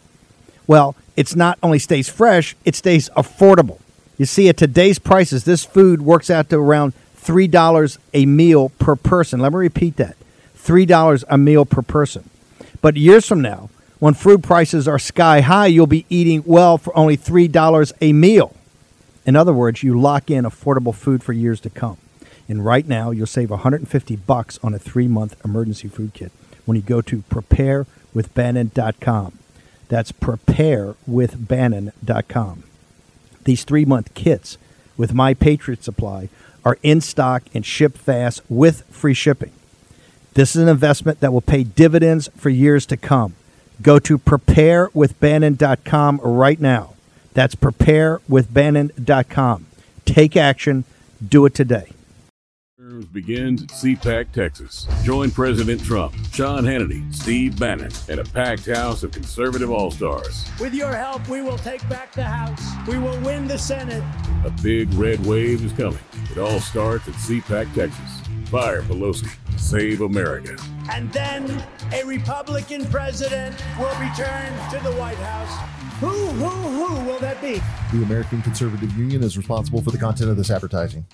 [0.72, 3.80] Well, it's not only stays fresh, it stays affordable.
[4.18, 8.96] You see, at today's prices, this food works out to around $3 a meal per
[8.96, 9.42] person.
[9.42, 10.16] Let me repeat that
[10.58, 12.30] $3 a meal per person.
[12.82, 16.98] But years from now, when food prices are sky high, you'll be eating well for
[16.98, 18.56] only $3 a meal.
[19.26, 21.98] In other words, you lock in affordable food for years to come.
[22.48, 26.32] And right now, you'll save 150 bucks on a three-month emergency food kit
[26.66, 29.40] when you go to preparewithbannon.com.
[29.92, 32.64] That's preparewithbannon.com.
[33.44, 34.58] These three month kits
[34.96, 36.30] with My Patriot Supply
[36.64, 39.52] are in stock and ship fast with free shipping.
[40.34, 43.34] This is an investment that will pay dividends for years to come.
[43.82, 46.94] Go to preparewithbannon.com right now.
[47.34, 49.66] That's preparewithbannon.com.
[50.06, 50.86] Take action.
[51.28, 51.92] Do it today.
[52.92, 54.86] Terms begins at CPAC, Texas.
[55.02, 60.46] Join President Trump, Sean Hannity, Steve Bannon, and a packed house of conservative all stars.
[60.60, 62.62] With your help, we will take back the House.
[62.90, 64.04] We will win the Senate.
[64.44, 66.02] A big red wave is coming.
[66.32, 68.50] It all starts at CPAC, Texas.
[68.50, 69.30] Fire Pelosi.
[69.58, 70.58] Save America.
[70.92, 75.70] And then a Republican president will return to the White House.
[76.02, 77.62] Who, who, who will that be?
[77.94, 81.06] The American Conservative Union is responsible for the content of this advertising.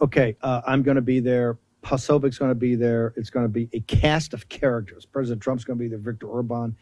[0.00, 1.58] Okay, uh, I'm going to be there.
[1.82, 3.14] Posobiec's going to be there.
[3.16, 5.06] It's going to be a cast of characters.
[5.06, 5.98] President Trump's going to be there.
[5.98, 6.76] Victor Orban,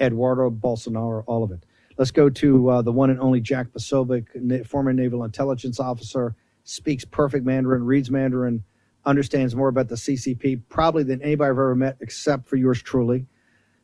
[0.00, 1.64] Eduardo Bolsonaro, all of it.
[1.98, 7.04] Let's go to uh, the one and only Jack Posobiec, former naval intelligence officer, speaks
[7.04, 8.62] perfect Mandarin, reads Mandarin,
[9.04, 13.26] understands more about the CCP probably than anybody I've ever met, except for yours truly.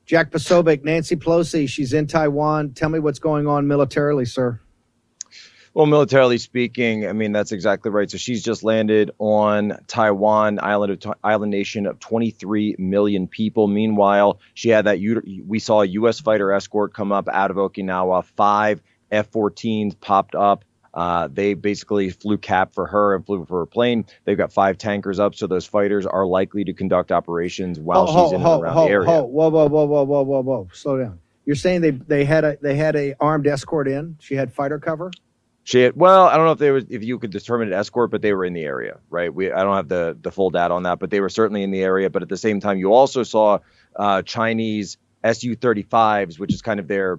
[0.05, 2.73] Jack Posobiec, Nancy Pelosi, she's in Taiwan.
[2.75, 4.61] Tell me what's going on militarily, sir.
[5.77, 8.11] Well, militarily speaking, I mean that's exactly right.
[8.11, 13.67] So she's just landed on Taiwan, island of island nation of 23 million people.
[13.67, 15.01] Meanwhile, she had that
[15.47, 16.19] we saw a U.S.
[16.19, 18.25] fighter escort come up out of Okinawa.
[18.25, 20.65] Five F-14s popped up.
[20.95, 24.07] Uh, they basically flew cap for her and flew for her plane.
[24.25, 28.25] They've got five tankers up, so those fighters are likely to conduct operations while Ho-
[28.25, 29.11] she's in ho- and around ho- the area.
[29.11, 30.69] ho- Whoa, whoa, whoa, whoa, whoa, whoa, whoa!
[30.73, 31.19] Slow down.
[31.45, 34.17] You're saying they they had a they had a armed escort in.
[34.21, 35.11] She had fighter cover.
[35.67, 38.13] She had, well, I don't know if they was if you could determine an escort,
[38.13, 39.35] but they were in the area, right?
[39.35, 41.73] We I don't have the the full data on that, but they were certainly in
[41.73, 42.09] the area.
[42.09, 43.59] But at the same time, you also saw
[43.97, 47.19] uh, Chinese Su-35s, which is kind of their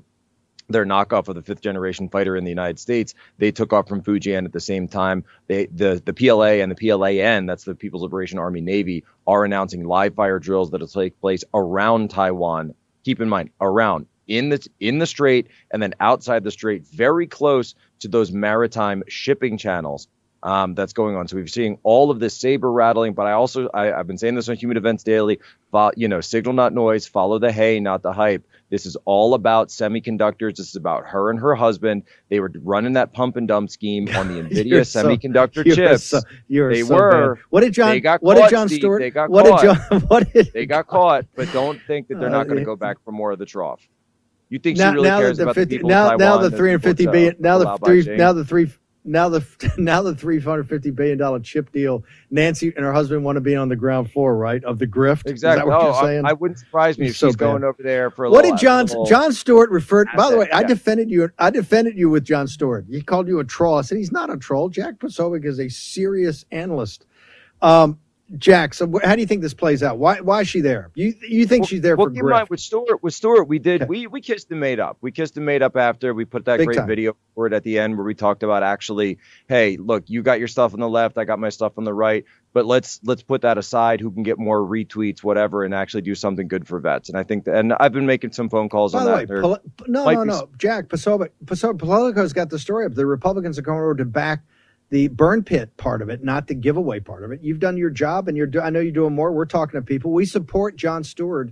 [0.70, 3.16] their knockoff of the fifth generation fighter in the United States.
[3.38, 5.26] They took off from Fujian at the same time.
[5.48, 9.84] They the the PLA and the PLAN, that's the People's Liberation Army Navy, are announcing
[9.84, 12.76] live fire drills that'll take place around Taiwan.
[13.04, 17.28] Keep in mind, around in the in the strait and then outside the strait, very
[17.28, 20.08] close to those maritime shipping channels
[20.44, 21.28] um, that's going on.
[21.28, 24.36] So we're seeing all of this saber rattling, but I also I, I've been saying
[24.36, 25.40] this on Human Events Daily.
[25.72, 28.46] Fo- you know, signal not noise, follow the hay, not the hype.
[28.70, 30.58] This is all about semiconductors.
[30.58, 32.04] This is about her and her husband.
[32.30, 36.04] They were running that pump and dump scheme on the Nvidia so- semiconductor you're chips.
[36.04, 37.36] so- they so were.
[37.36, 37.44] bad.
[37.50, 37.90] What did John?
[37.92, 38.80] They got what caught, did John Steve.
[38.82, 39.02] Stewart?
[39.02, 39.62] They got what caught.
[39.62, 40.02] did John?
[40.08, 42.76] What did They got caught, but don't think that they're Uh, not going to go
[42.76, 43.82] back for more of the trough.
[44.50, 46.50] You think now, she really now cares the about 50, the people now now the
[46.50, 48.72] that 350 people now the three now the three
[49.04, 52.04] now the now the 350 billion dollar chip deal.
[52.32, 55.28] Nancy and her husband want to be on the ground floor right of the grift?
[55.28, 55.66] Exactly.
[55.70, 56.26] what Oh, you're I- saying?
[56.26, 58.58] I, wouldn't surprise me You're if so she's going over there for a what little.
[58.58, 62.10] did John little- Jon Stewart refer by the way I defended you I defended you
[62.10, 62.86] with Jon Stewart.
[62.90, 63.78] He called you a troll.
[63.78, 64.70] I said he's not a troll.
[64.70, 67.06] Jack Posobiec is a serious analyst.
[67.62, 68.00] Um
[68.38, 71.14] Jack so how do you think this plays out why why is she there you
[71.22, 73.84] you think she's there well, for keep in mind with Stewart, with Stewart, we did
[73.84, 73.88] Okay.
[73.90, 74.98] we we kissed and made up.
[75.00, 76.88] We kissed and made up after we put that Big great time.
[76.88, 80.40] video for it at the end where we talked about actually, hey, look, you got
[80.40, 83.24] your stuff on the left, I got my stuff on the right, but let's let's
[83.24, 84.02] put that aside.
[84.02, 87.08] Who can get more retweets, whatever, and actually do something good for vets?
[87.08, 89.30] And I think that, and I've been making some phone calls By on the that.
[89.30, 90.50] way, Poli- no, no, no.
[90.58, 92.94] Jack Posobiec, Posobiec, Politico's got the story up.
[92.96, 94.42] The Republicans are going over to back
[94.90, 97.42] the burn pit part of it, not the giveaway part of it.
[97.42, 98.48] You've done your job, and you're.
[98.48, 99.32] Do- I know you're doing more.
[99.32, 100.12] We're talking to people.
[100.12, 101.52] We support Jon Stewart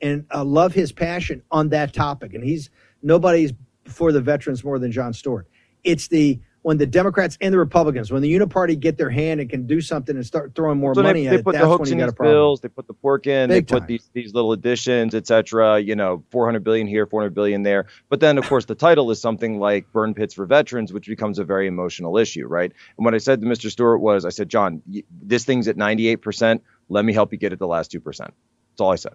[0.00, 2.34] and uh, love his passion on that topic.
[2.34, 2.70] And he's
[3.02, 3.52] nobody's
[3.84, 5.48] for the veterans more than Jon Stewart.
[5.84, 9.48] It's the when the Democrats and the Republicans, when the Uniparty get their hand and
[9.48, 11.62] can do something and start throwing more So money they, at they it, put that's
[11.62, 12.34] the when hooks you in got a these problem.
[12.34, 12.60] bills.
[12.60, 13.50] They put the pork in.
[13.50, 15.78] Big they put these these little additions, etc.
[15.78, 17.86] You know, 400 billion here, 400 billion there.
[18.08, 21.38] But then, of course, the title is something like "Burn Pits for Veterans," which becomes
[21.38, 22.72] a very emotional issue, right?
[22.98, 23.70] And what I said to Mr.
[23.70, 24.82] Stewart was, I said, John,
[25.22, 26.64] this thing's at 98 percent.
[26.88, 28.34] Let me help you get it the last two percent.
[28.72, 29.12] That's all I said.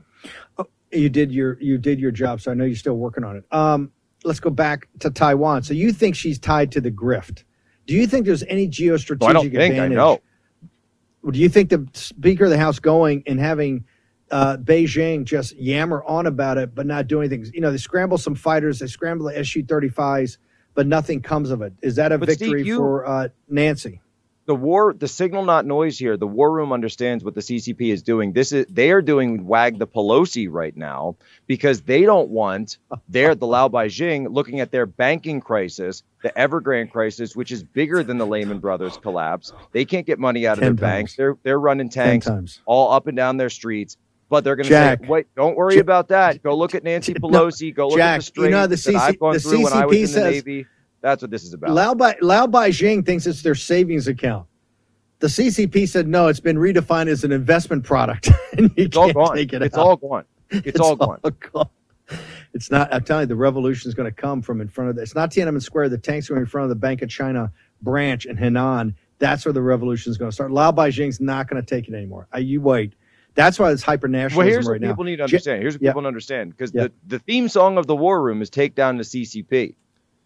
[0.93, 3.45] you did your you did your job so i know you're still working on it
[3.51, 3.91] um
[4.23, 5.63] let's go back to taiwan.
[5.63, 7.43] So you think she's tied to the grift.
[7.87, 9.79] Do you think there's any geostrategic No, I don't think.
[9.79, 10.21] I know.
[11.29, 13.85] do you think the speaker of the house going and having
[14.29, 17.45] uh, beijing just yammer on about it but not do anything?
[17.53, 20.37] You know they scramble some fighters they scramble the su-35s
[20.73, 21.73] but nothing comes of it.
[21.81, 24.01] Is that a But Steve, victory you- for uh, nancy
[24.51, 26.17] the war the signal not noise here.
[26.17, 28.33] The war room understands what the ccp is doing.
[28.33, 31.15] This is they are doing wag the pelosi right now
[31.47, 36.91] because they don't want they're the lao baixing looking at their banking crisis the evergrande
[36.91, 39.53] crisis which is bigger than the lehman brothers collapse.
[39.71, 41.15] They can't get money out of their Ten banks.
[41.15, 42.27] They're they're running tanks
[42.65, 43.95] all up and down their streets
[44.27, 46.43] But they're going to say, "Wait, don't worry Jack- about that.
[46.43, 47.73] Go look at Nancy Pelosi.
[47.73, 49.85] Go look Jack, at the you know, the that I've gone the through when I
[49.85, 50.65] was CCP in the says- Navy.
[51.01, 54.47] That's what this is about." Lao, Bai, Lao Baixing thinks it's their savings account.
[55.19, 58.29] The CCP said no, it's been redefined as an investment product.
[58.57, 59.35] and you it's all gone.
[59.35, 59.85] take it It's out.
[59.85, 60.25] all gone.
[60.51, 61.19] It's, all gone.
[61.53, 61.69] gone.
[62.53, 62.93] It's not.
[62.93, 64.95] I'm telling you, the revolution is going to come from in front of.
[64.97, 65.89] The, it's not Tiananmen Square.
[65.89, 68.95] The tanks are in front of the Bank of China branch in Henan.
[69.19, 70.51] That's where the revolution is going to start.
[70.51, 72.27] Lao Baixing's not going to take it anymore.
[72.35, 72.93] Uh, you wait.
[73.33, 75.61] That's why it's hyper Well, nationalism here's right what people need to understand.
[75.61, 75.91] Here's what Yeah.
[75.91, 76.83] people need to understand because Yeah.
[76.83, 79.75] the, the theme song of the War Room is take down the CCP.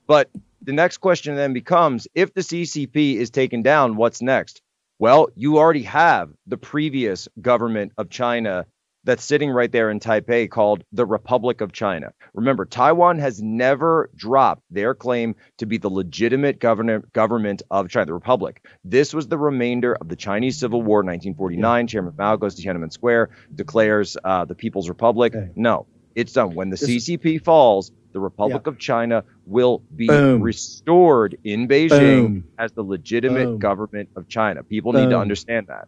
[0.08, 0.30] But
[0.62, 4.62] the next question then becomes if the CCP is taken down, what's next?
[4.97, 8.66] Well, you already have the previous government of China
[9.03, 12.12] that's sitting right there in Taipei called the Republic of China.
[12.34, 18.08] Remember, Taiwan has never dropped their claim to be the legitimate government government of China,
[18.08, 18.66] the Republic.
[18.84, 21.88] This was the remainder of the Chinese Civil War, 1949.
[21.88, 25.36] Chairman Mao goes to Tiananmen Square, declares uh, the People's Republic.
[25.36, 25.51] Okay.
[25.56, 25.86] No,
[26.16, 26.55] it's done.
[26.55, 30.41] When the CCP falls, the Republic of China will be Boom.
[30.41, 32.43] restored in Beijing Boom.
[32.57, 33.59] as the legitimate Boom.
[33.59, 34.63] government of China.
[34.63, 35.88] People need to understand that.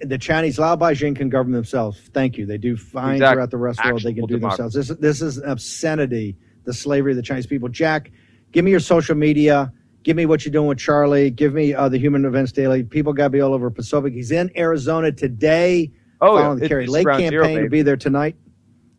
[0.00, 1.98] the Chinese Lao Baixing can govern themselves.
[2.12, 2.46] Thank you.
[2.46, 3.34] They do fine Exactly.
[3.34, 4.02] throughout the rest of the world.
[4.02, 4.74] They can do themselves.
[4.74, 6.36] This is this is an obscenity.
[6.64, 7.68] The slavery of the Chinese people.
[7.68, 8.10] Jack,
[8.52, 9.72] give me your social media.
[10.04, 11.30] Give me what you're doing with Charlie.
[11.30, 12.82] Give me uh, the Human Events Daily.
[12.84, 14.12] People got to be all over Posobiec.
[14.14, 15.90] He's in Arizona today.
[16.20, 16.42] Oh, yeah.
[16.42, 18.36] following the It- Kari Lake campaign zero, to be there tonight,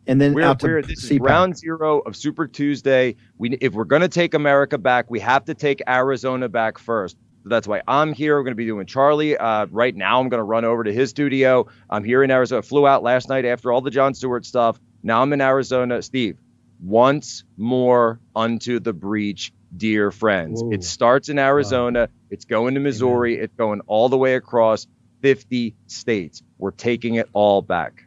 [0.06, 1.18] and then We're, out to we're this is CPAC.
[1.20, 3.16] ground zero of Super Tuesday.
[3.38, 7.16] We if we're going to take America back, we have to take Arizona back first.
[7.42, 8.36] So that's why I'm here.
[8.36, 9.36] We're going to be doing Charlie.
[9.36, 11.66] Uh, right now, I'm going to run over to his studio.
[11.88, 12.62] I'm here in Arizona.
[12.62, 14.78] Flew out last night after all the Jon Stewart stuff.
[15.02, 16.02] Now I'm in Arizona.
[16.02, 16.38] Steve,
[16.82, 20.62] once more unto the breach, dear friends.
[20.62, 20.72] Whoa.
[20.72, 22.08] It starts in Arizona.
[22.30, 23.38] It's going to Missouri.
[23.38, 24.86] It's going all the way across
[25.22, 26.42] 50 states.
[26.58, 28.04] We're taking it all back.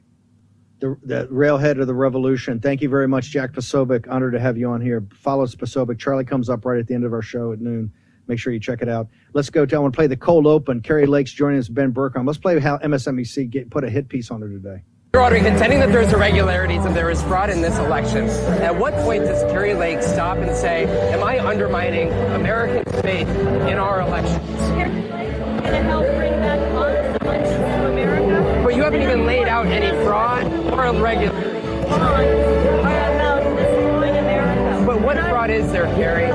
[0.79, 2.59] The, the railhead of the revolution.
[2.59, 4.05] Thank you very much, Jack Posobiec.
[4.09, 5.05] Honored to have you on here.
[5.13, 5.97] Follow Posobiec.
[5.97, 7.91] Charlie comes up right at the end of our show at noon.
[8.27, 9.07] Make sure you check it out.
[9.33, 9.65] Let's go.
[9.65, 10.81] To, I want to play the cold open.
[10.81, 12.25] Kari Lakes joining us, Ben Bergquam.
[12.25, 14.83] Let's play how MSNBC get, put a hit piece on her today.
[15.13, 18.25] Your Honor, contending that there's irregularities and there is fraud in this election,
[18.63, 23.77] at what point does Kari Lake stop and say, Am I undermining American faith in
[23.77, 24.59] our elections?
[24.69, 28.61] Kari Lake, going to help bring back honest elections to America?
[28.63, 30.32] But you haven't even laid out any fraud
[30.73, 31.59] or irregularity.
[34.85, 36.27] But what fraud is there, Kari?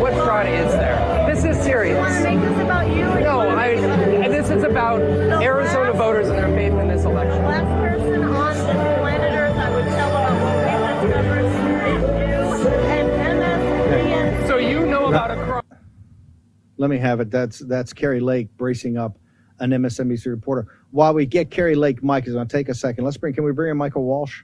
[0.00, 1.26] What fraud is there?
[1.32, 1.96] This is serious.
[2.24, 3.68] No, I.
[3.68, 7.42] and This is about Arizona voters and their faith in this election.
[14.46, 15.62] So you know about a crime.
[16.76, 17.30] Let me have it.
[17.30, 19.18] That's that's Kari Lake bracing up
[19.60, 20.75] an MSNBC reporter.
[20.90, 23.04] While we get Kari Lake, Mike is going to take a second.
[23.04, 23.34] Let's bring.
[23.34, 24.42] Can we bring in Michael Walsh?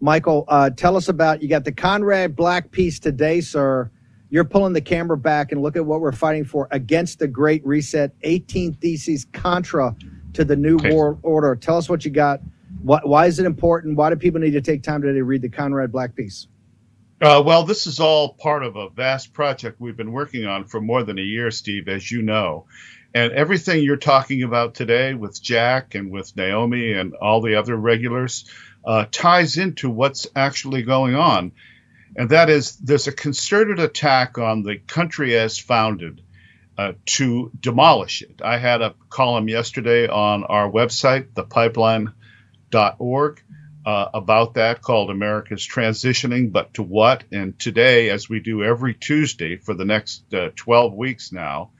[0.00, 1.42] Michael, uh, tell us about.
[1.42, 3.90] You got the Conrad Black piece today, sir.
[4.28, 7.64] You're pulling the camera back and look at what we're fighting for against the Great
[7.64, 8.12] Reset.
[8.22, 9.94] 18 theses contra
[10.32, 11.56] to the New World Order.
[11.56, 12.40] Tell us what you got.
[12.82, 13.96] Why, why is it important?
[13.96, 16.48] Why do people need to take time today to read the Conrad Black piece?
[17.20, 20.80] Uh, well, this is all part of a vast project we've been working on for
[20.80, 22.66] more than a year, Steve, as you know.
[23.14, 27.76] And everything you're talking about today with Jack and with Naomi and all the other
[27.76, 28.44] regulars
[28.84, 31.52] uh, ties into what's actually going on.
[32.16, 36.22] And that is there's a concerted attack on the country as founded
[36.76, 38.40] uh, to demolish it.
[38.42, 43.42] I had a column yesterday on our website, thepipeline.org
[43.86, 47.22] uh, about that called America's Transitioning, but to what?
[47.30, 51.70] And today, as we do every Tuesday for the next uh, 12 weeks now,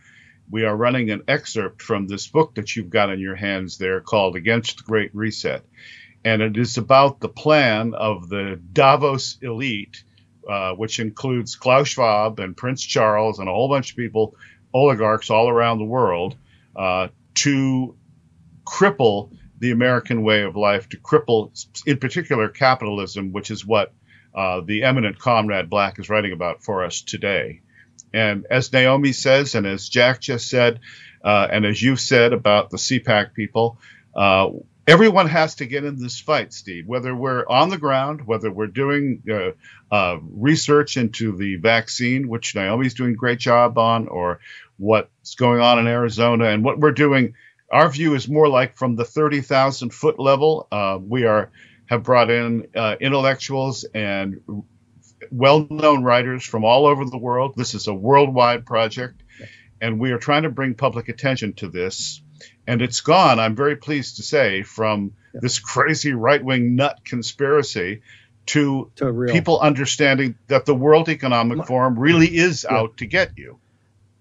[0.51, 4.01] we are running an excerpt from this book that you've got in your hands there
[4.01, 5.65] called Against the Great Reset.
[6.25, 10.05] And it is about the plan of the Davos elite,
[10.49, 14.37] uh, which includes Klaus Schwab and Prince Charles and a whole bunch of people,
[14.73, 16.37] oligarchs all around the world,
[16.77, 17.97] uh, to
[18.67, 21.51] cripple the American way of life, to cripple,
[21.87, 23.93] in particular, capitalism, which is what
[24.35, 27.61] uh, the eminent Conrad Black is writing about for us today.
[28.15, 30.81] And as Naomi says, and as Jack just said,
[31.25, 33.79] uh, and as you've said about the CPAC people,
[34.15, 34.51] uh,
[34.87, 36.87] everyone has to get in this fight, Steve.
[36.87, 39.51] Whether we're on the ground, whether we're doing uh,
[39.95, 44.41] uh, research into the vaccine, which Naomi's doing a great job on, or
[44.77, 47.35] what's going on in Arizona, and what we're doing.
[47.73, 50.69] Our view is more like from the 30,000 foot level.
[50.71, 51.51] Uh, we are
[51.87, 54.41] have brought in uh, intellectuals and
[55.31, 57.55] well-known writers from all over the world.
[57.57, 59.23] This is a worldwide project,
[59.81, 62.23] and we are trying to bring public attention to this.
[62.67, 68.03] And it's gone, I'm very pleased to say, from this crazy right wing nut conspiracy
[68.47, 73.59] to, To people understanding that the World Economic Forum really is out to get you.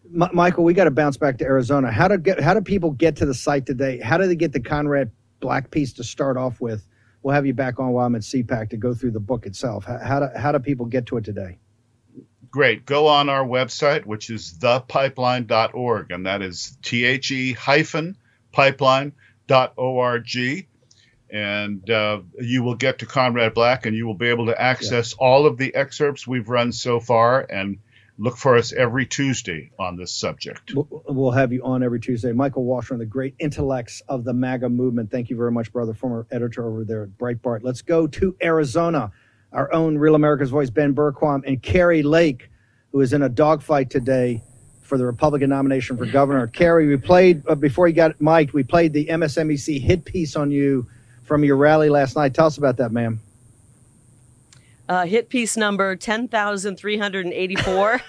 [0.06, 1.92] M- Michael, we got to bounce back to Arizona.
[1.92, 4.00] How do get how do people get to the site today?
[4.00, 6.86] How do they get the Conrad Black piece to start off with?
[7.24, 9.86] We'll have you back on while I'm at CPAC to go through the book itself.
[9.86, 11.58] How, how do how do people get to it today?
[12.52, 12.86] Great.
[12.86, 18.18] Go on our website, which is thepipeline.org, and that is T H E hyphen
[18.52, 20.68] pipeline.org.
[21.32, 25.14] And uh, you will get to Conrad Black and you will be able to access
[25.14, 27.80] all of the excerpts we've run so far and
[28.18, 30.74] look for us every Tuesday on this subject.
[30.76, 32.32] We'll, have you on every Tuesday.
[32.32, 35.12] Michael Washer, the great intellects of the MAGA movement.
[35.12, 35.94] Thank you very much, brother.
[35.94, 37.62] Former editor over there at Breitbart.
[37.64, 39.12] Let's go to Arizona.
[39.52, 42.50] Our own Real America's Voice, Ben Bergquam, and Kari Lake,
[42.92, 44.42] who is in a dogfight today
[44.82, 46.48] for the Republican nomination for governor.
[46.48, 48.54] Kari, we played uh, before you got mic'd.
[48.54, 50.88] We played the MSNBC hit piece on you
[51.24, 52.34] from your rally last night.
[52.34, 53.20] Tell us about that, ma'am.
[54.90, 58.02] Uh, hit piece number 10,384.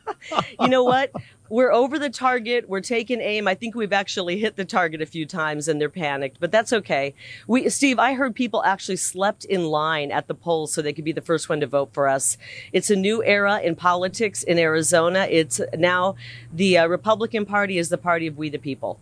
[0.60, 1.10] you know what?
[1.50, 2.68] We're over the target.
[2.68, 3.48] We're taking aim.
[3.48, 6.74] I think we've actually hit the target a few times and they're panicked, but that's
[6.74, 7.14] okay.
[7.46, 11.06] We, Steve, I heard people actually slept in line at the polls so they could
[11.06, 12.36] be the first one to vote for us.
[12.72, 15.26] It's a new era in politics in Arizona.
[15.30, 16.16] It's now
[16.52, 19.00] the uh, Republican Party is the party of we the people.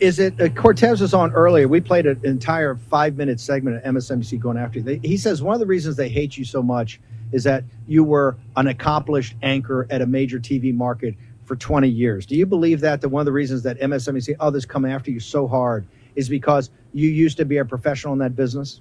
[0.00, 1.68] Is it uh, Cortez was on earlier?
[1.68, 4.84] We played an entire five minute segment of MSNBC going after you.
[4.84, 6.98] They, he says one of the reasons they hate you so much
[7.32, 12.24] is that you were an accomplished anchor at a major TV market for 20 years.
[12.24, 13.02] Do you believe that?
[13.02, 15.86] That one of the reasons that MSNBC others come after you so hard
[16.16, 18.80] is because you used to be a professional in that business?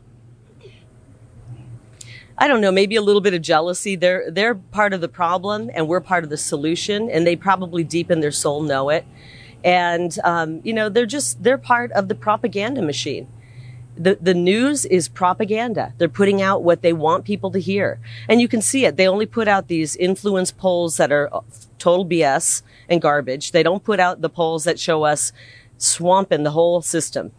[2.38, 3.98] I don't know, maybe a little bit of jealousy.
[3.98, 7.84] They're they're part of the problem and we're part of the solution, and they probably
[7.84, 9.06] deep in their soul know it.
[9.64, 13.28] And um, you know, they're just they're part of the propaganda machine.
[13.96, 15.94] The the news is propaganda.
[15.98, 18.00] They're putting out what they want people to hear,
[18.30, 18.96] and you can see it.
[18.96, 21.30] They only put out these influence polls that are
[21.78, 23.52] total BS and garbage.
[23.52, 25.34] They don't put out the polls that show us
[25.78, 27.32] swamping the whole system.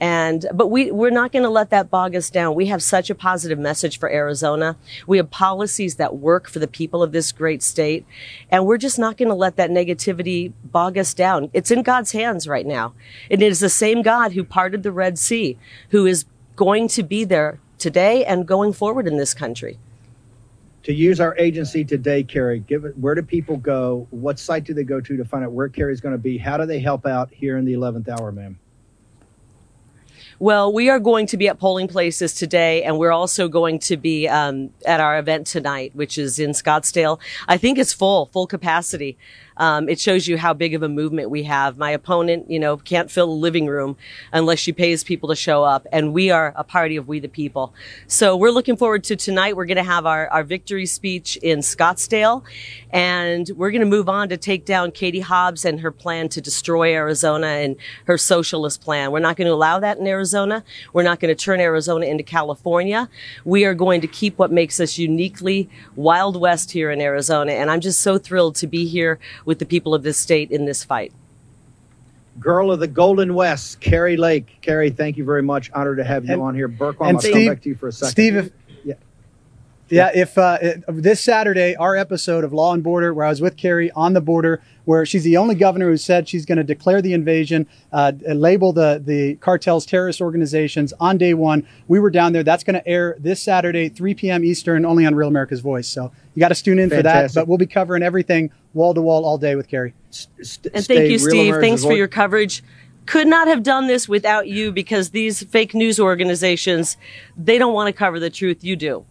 [0.00, 2.54] And, but we, we're not going to let that bog us down.
[2.54, 4.76] We have such a positive message for Arizona.
[5.06, 8.06] We have policies that work for the people of this great state.
[8.50, 11.50] And we're just not going to let that negativity bog us down.
[11.52, 12.94] It's in God's hands right now.
[13.30, 15.58] And it is the same God who parted the Red Sea,
[15.90, 19.78] who is going to be there today and going forward in this country.
[20.84, 22.96] To use our agency today, Kari, give it.
[22.96, 24.06] Where do people go?
[24.10, 26.38] What site do they go to to find out where Kari's going to be?
[26.38, 28.58] How do they help out here in the 11th hour, ma'am?
[30.40, 33.96] Well, we are going to be at polling places today, and we're also going to
[33.96, 37.18] be um, at our event tonight, which is in Scottsdale.
[37.48, 39.18] I think it's full, full capacity.
[39.58, 41.76] Um, it shows you how big of a movement we have.
[41.76, 43.96] My opponent, you know, can't fill a living room
[44.32, 47.28] unless she pays people to show up, and we are a party of we the
[47.28, 47.74] people.
[48.06, 49.56] So we're looking forward to tonight.
[49.56, 52.44] We're going to have our, our victory speech in Scottsdale,
[52.90, 56.40] and we're going to move on to take down Katie Hobbs and her plan to
[56.40, 59.10] destroy Arizona and her socialist plan.
[59.10, 60.64] We're not going to allow that in Arizona.
[60.92, 63.08] We're not going to turn Arizona into California.
[63.44, 67.70] We are going to keep what makes us uniquely Wild West here in Arizona, and
[67.70, 69.18] I'm just so thrilled to be here
[69.48, 71.10] with the people of this state in this fight.
[72.38, 74.58] Girl of the Golden West, Kari Lake.
[74.60, 75.70] Kari, thank you very much.
[75.72, 76.68] Honored to have you And- on here.
[76.68, 78.10] Bergquam, and I'll Steve- come back to you for a second.
[78.12, 78.50] Steve, if-
[78.84, 78.94] yeah.
[79.88, 83.40] Yeah, if uh, it- this Saturday, our episode of Law and Border, where I was
[83.40, 86.64] with Kari on the border, where she's the only governor who said she's going to
[86.64, 91.66] declare the invasion, uh, label the the cartels terrorist organizations on day one.
[91.88, 92.42] We were down there.
[92.42, 94.44] That's going to air this Saturday, 3 p.m.
[94.44, 95.88] Eastern, only on Real America's Voice.
[95.88, 97.32] So you got to tune in for that.
[97.34, 99.92] But we'll be covering everything wall to wall all day with Kari.
[100.72, 101.56] And thank you, Steve.
[101.56, 102.62] Thanks for your coverage.
[103.04, 106.96] Could not have done this without you because these fake news organizations,
[107.36, 108.62] they don't want to cover the truth.
[108.62, 109.04] You do.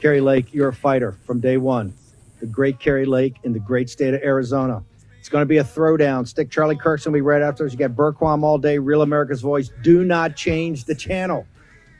[0.00, 1.94] Kari Lake, you're a fighter from day one.
[2.40, 4.82] The great Kari Lake in the great state of Arizona.
[5.20, 6.28] It's going to be a throwdown.
[6.28, 7.72] Stick Charlie Kirk's going to be right after us.
[7.72, 9.70] You got Bergquam all day, Real America's Voice.
[9.82, 11.46] Do not change the channel.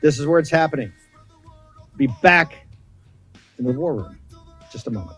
[0.01, 0.93] This is where it's happening.
[1.95, 2.67] Be back
[3.57, 4.19] in the war room.
[4.71, 5.17] Just a moment.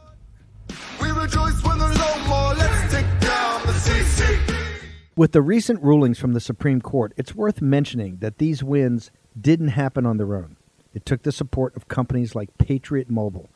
[1.36, 2.54] When there's no more.
[2.54, 4.48] Let's take down the.
[5.16, 9.70] With the recent rulings from the Supreme Court, it's worth mentioning that these wins didn't
[9.70, 10.58] happen on their own.
[10.94, 13.50] It took the support of companies like Patriot Mobile,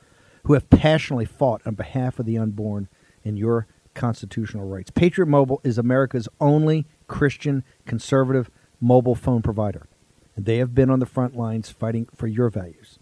[0.43, 2.89] who have passionately fought on behalf of the unborn
[3.23, 4.91] and your constitutional rights.
[4.91, 8.49] Patriot Mobile is America's only Christian conservative
[8.79, 9.87] mobile phone provider,
[10.35, 12.99] and they have been on the front lines fighting for your values.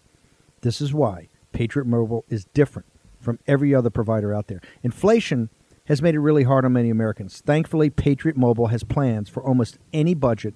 [0.62, 2.88] This is why Patriot Mobile is different
[3.30, 4.60] from every other provider out there.
[4.82, 5.50] Inflation
[5.86, 7.44] has made it really hard on many Americans.
[7.46, 10.56] Thankfully, Patriot Mobile has plans for almost any budget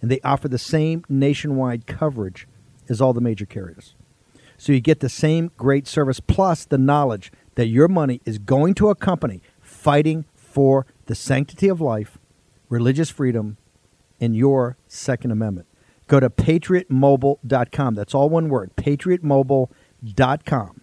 [0.00, 2.48] and they offer the same nationwide coverage
[2.88, 3.94] as all the major carriers.
[4.56, 8.72] So you get the same great service plus the knowledge that your money is going
[8.76, 12.16] to a company fighting for the sanctity of life,
[12.70, 13.58] religious freedom,
[14.18, 15.68] and your Second Amendment.
[16.06, 17.94] Go to patriotmobile.com.
[17.94, 20.80] That's all one word, patriotmobile.com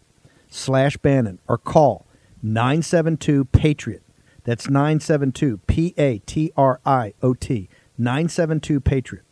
[0.52, 2.06] slash Bannon or call
[2.43, 4.04] 972 Patriot.
[4.43, 7.70] That's 972 P A T R I O T.
[7.97, 9.24] 972 Patriot.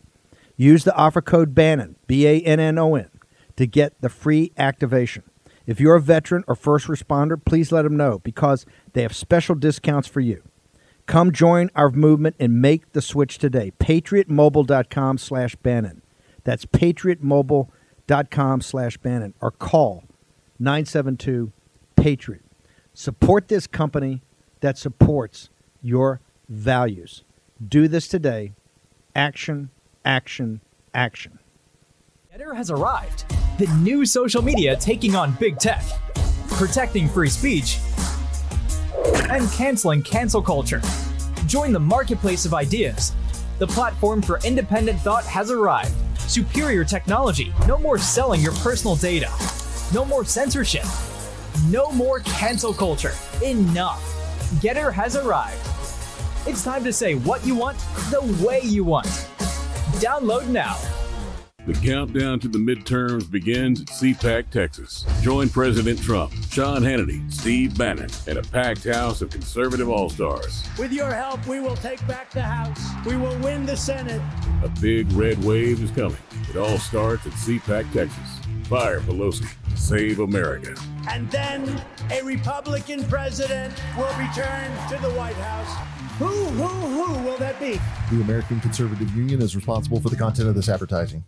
[0.55, 3.09] Use the offer code Bannon, B A N N O N,
[3.55, 5.23] to get the free activation.
[5.65, 9.55] If you're a veteran or first responder, please let them know because they have special
[9.55, 10.41] discounts for you.
[11.05, 13.71] Come join our movement and make the switch today.
[13.79, 16.01] PatriotMobile.com slash Bannon.
[16.43, 20.03] That's PatriotMobile.com slash Bannon or call
[20.59, 21.51] 972
[21.95, 22.41] Patriot.
[22.93, 24.21] Support this company
[24.59, 25.49] that supports
[25.81, 27.23] your values.
[27.65, 28.53] Do this today.
[29.15, 29.69] Action,
[30.03, 30.61] action,
[30.93, 31.39] action.
[32.33, 33.25] Gettr has arrived.
[33.57, 35.83] The new social media taking on big tech,
[36.49, 37.79] protecting free speech,
[39.29, 40.81] and canceling cancel culture.
[41.47, 43.13] Join the marketplace of ideas.
[43.59, 45.93] The platform for independent thought has arrived.
[46.19, 47.53] Superior technology.
[47.67, 49.31] No more selling your personal data.
[49.91, 50.85] No more censorship.
[51.69, 53.13] No more cancel culture.
[53.43, 54.03] Enough.
[54.61, 55.59] Gettr has arrived.
[56.45, 57.77] It's time to say what you want
[58.11, 59.07] the way you want.
[59.97, 60.77] Download now.
[61.65, 65.05] The countdown to the midterms begins at CPAC, Texas.
[65.21, 70.63] Join President Trump, Sean Hannity, Steve Bannon, and a packed house of conservative all stars.
[70.77, 72.79] With your help, we will take back the House.
[73.05, 74.21] We will win the Senate.
[74.63, 76.17] A big red wave is coming.
[76.49, 78.38] It all starts at CPAC, Texas.
[78.69, 79.47] Fire Pelosi.
[79.75, 80.75] Save America.
[81.09, 86.19] And then a Republican president will return to the White House.
[86.19, 87.79] Who, who, who will that be?
[88.11, 91.23] The American Conservative Union is responsible for the content of this advertising.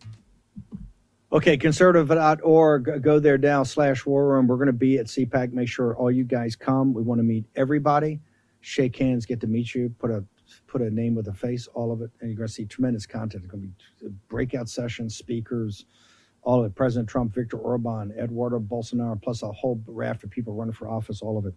[1.34, 3.02] Okay, conservative.org.
[3.02, 4.46] Go there now slash war room.
[4.46, 5.52] We're going to be at CPAC.
[5.52, 6.94] Make sure all you guys come.
[6.94, 8.20] We want to meet everybody,
[8.60, 10.24] shake hands, get to meet you, put a
[10.68, 13.08] put a name with a face, all of it, and you're going to see tremendous
[13.08, 13.46] content.
[13.46, 15.86] It's going to be breakout sessions, speakers,
[16.44, 16.76] all of it.
[16.76, 21.22] President Trump, Victor Orban, Eduardo Bolsonaro, plus a whole raft of people running for office,
[21.22, 21.54] all of it.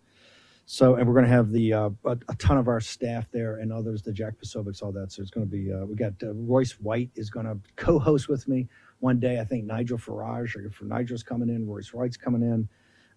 [0.67, 3.57] So, and we're going to have the uh, a, a ton of our staff there
[3.59, 5.13] and others, the Jack Posobiecs, all that.
[5.13, 5.73] So it's going to be.
[5.73, 8.69] Uh, we got uh, Royce White is going to co-host with me
[9.01, 9.39] one day.
[9.39, 12.69] I think Nigel Farage, or Nigel's coming in, Royce White's coming in.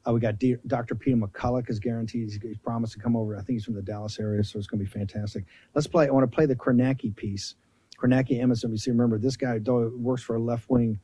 [0.05, 0.95] Uh, we got D- Dr.
[0.95, 2.23] Peter McCullough is guaranteed.
[2.23, 3.35] He's, he's promised to come over.
[3.35, 5.45] I think he's from the Dallas area, so it's going to be fantastic.
[5.73, 6.07] Let's play.
[6.07, 7.55] I want to play the Kornacki piece.
[8.01, 8.87] Kornacki, MSNBC.
[8.87, 11.01] Remember, this guy works for a left-wing uh,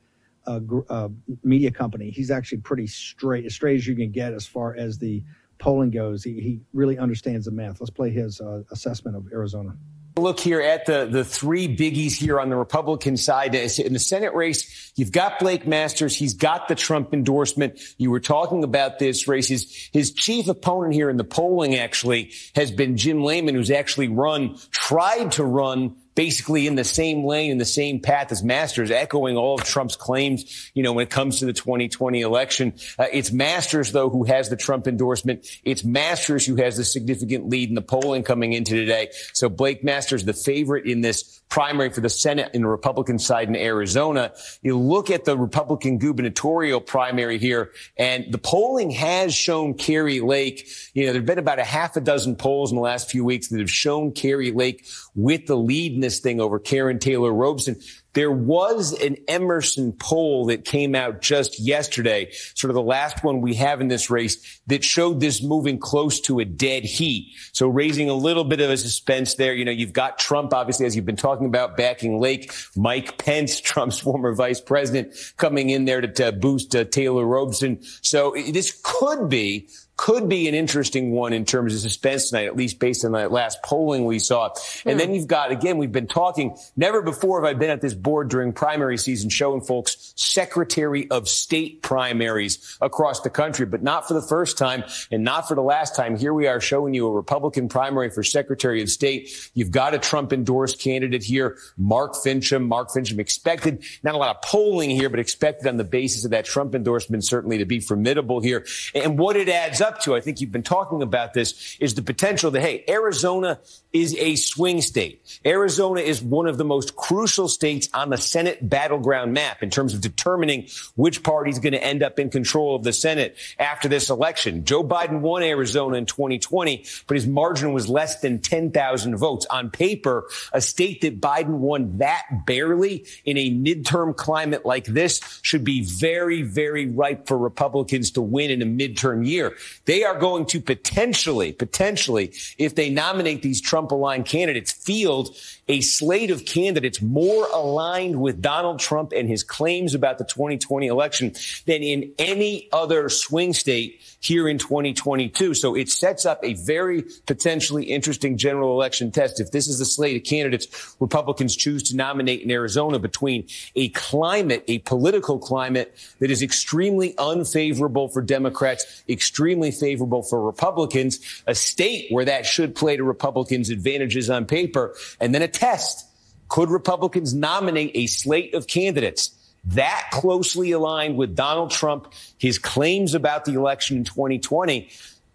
[0.60, 1.08] gr- uh,
[1.42, 2.10] media company.
[2.10, 5.22] He's actually pretty straight, as straight as you can get as far as the
[5.58, 6.22] polling goes.
[6.24, 7.80] He, he really understands the math.
[7.80, 9.76] Let's play his uh, assessment of Arizona.
[10.16, 13.52] Look here at the, the three biggies here on the Republican side.
[13.52, 16.14] In the Senate race, you've got Blake Masters.
[16.14, 17.80] He's got the Trump endorsement.
[17.98, 19.48] You were talking about this race.
[19.48, 24.06] His, his chief opponent here in the polling actually has been Jim Lamon, who's actually
[24.06, 28.90] run, tried to run basically in the same lane, in the same path as Masters,
[28.90, 32.74] echoing all of Trump's claims, you know, when it comes to the 2020 election.
[32.98, 35.46] Uh, it's Masters, though, who has the Trump endorsement.
[35.64, 39.10] It's Masters who has the significant lead in the polling coming into today.
[39.32, 43.48] So Blake Masters, the favorite in this primary for the Senate in the Republican side
[43.48, 44.32] in Arizona.
[44.62, 50.68] You look at the Republican gubernatorial primary here, and the polling has shown Kari Lake,
[50.94, 53.24] you know, there have been about a half a dozen polls in the last few
[53.24, 57.32] weeks that have shown Kari Lake with the lead in this thing over Karrin Taylor
[57.32, 57.80] Robson.
[58.14, 63.40] There was an Emerson poll that came out just yesterday, sort of the last one
[63.40, 67.34] we have in this race that showed this moving close to a dead heat.
[67.52, 69.52] So raising a little bit of a suspense there.
[69.54, 73.60] You know, you've got Trump, obviously, as you've been talking about, backing Lake, Mike Pence,
[73.64, 77.82] Trump's former vice president, coming in there to, to boost uh, Taylor Robson.
[78.02, 82.56] So this could be could be an interesting one in terms of suspense tonight, at
[82.56, 84.50] least based on that last polling we saw.
[84.84, 85.14] And then hmm.
[85.14, 88.52] you've got, again, we've been talking, never before have I been at this board during
[88.52, 94.22] primary season showing folks Secretary of State primaries across the country, but not for the
[94.22, 96.16] first time and not for the last time.
[96.16, 99.50] Here we are showing you a Republican primary for Secretary of State.
[99.54, 102.66] You've got a Trump endorsed candidate here, Mark Finchem.
[102.66, 106.32] Mark Finchem expected, not a lot of polling here, but expected on the basis of
[106.32, 108.66] that Trump endorsement certainly to be formidable here.
[108.94, 112.02] And what it adds up to, I think you've been talking about this, is the
[112.02, 113.60] potential that, hey, Arizona
[113.92, 115.38] is a swing state.
[115.46, 119.94] Arizona is one of the most crucial states on the Senate battleground map in terms
[119.94, 120.66] of determining
[120.96, 124.64] which party is going to end up in control of the Senate after this election.
[124.64, 129.46] Joe Biden won Arizona in 2020, but his margin was less than 10,000 votes.
[129.46, 135.20] On paper, a state that Biden won that barely in a midterm climate like this
[135.42, 139.54] should be very, very ripe for Republicans to win in a midterm year.
[139.86, 145.36] They are going to potentially, potentially, if they nominate these Trump aligned candidates, field
[145.68, 150.86] a slate of candidates more aligned with Donald Trump and his claims about the 2020
[150.86, 151.32] election
[151.66, 155.54] than in any other swing state here in 2022.
[155.54, 159.40] So it sets up a very potentially interesting general election test.
[159.40, 163.46] If this is the slate of candidates Republicans choose to nominate in Arizona between
[163.76, 171.20] a climate, a political climate that is extremely unfavorable for Democrats, extremely favorable for Republicans,
[171.46, 176.06] a state where that should play to Republicans' advantages on paper, and then a test.
[176.48, 179.30] Could Republicans nominate a slate of candidates
[179.68, 184.88] that closely aligned with Donald Trump, his claims about the election in 2020?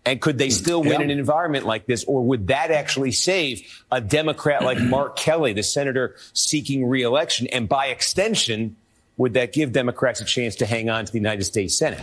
[0.05, 1.01] And could they still win Yeah.
[1.01, 2.03] in an environment like this?
[2.05, 3.61] Or would that actually save
[3.91, 7.47] a Democrat like Mark Kelly, the senator seeking reelection?
[7.47, 8.75] And by extension,
[9.17, 11.99] would that give Democrats a chance to hang on to the United States Senate?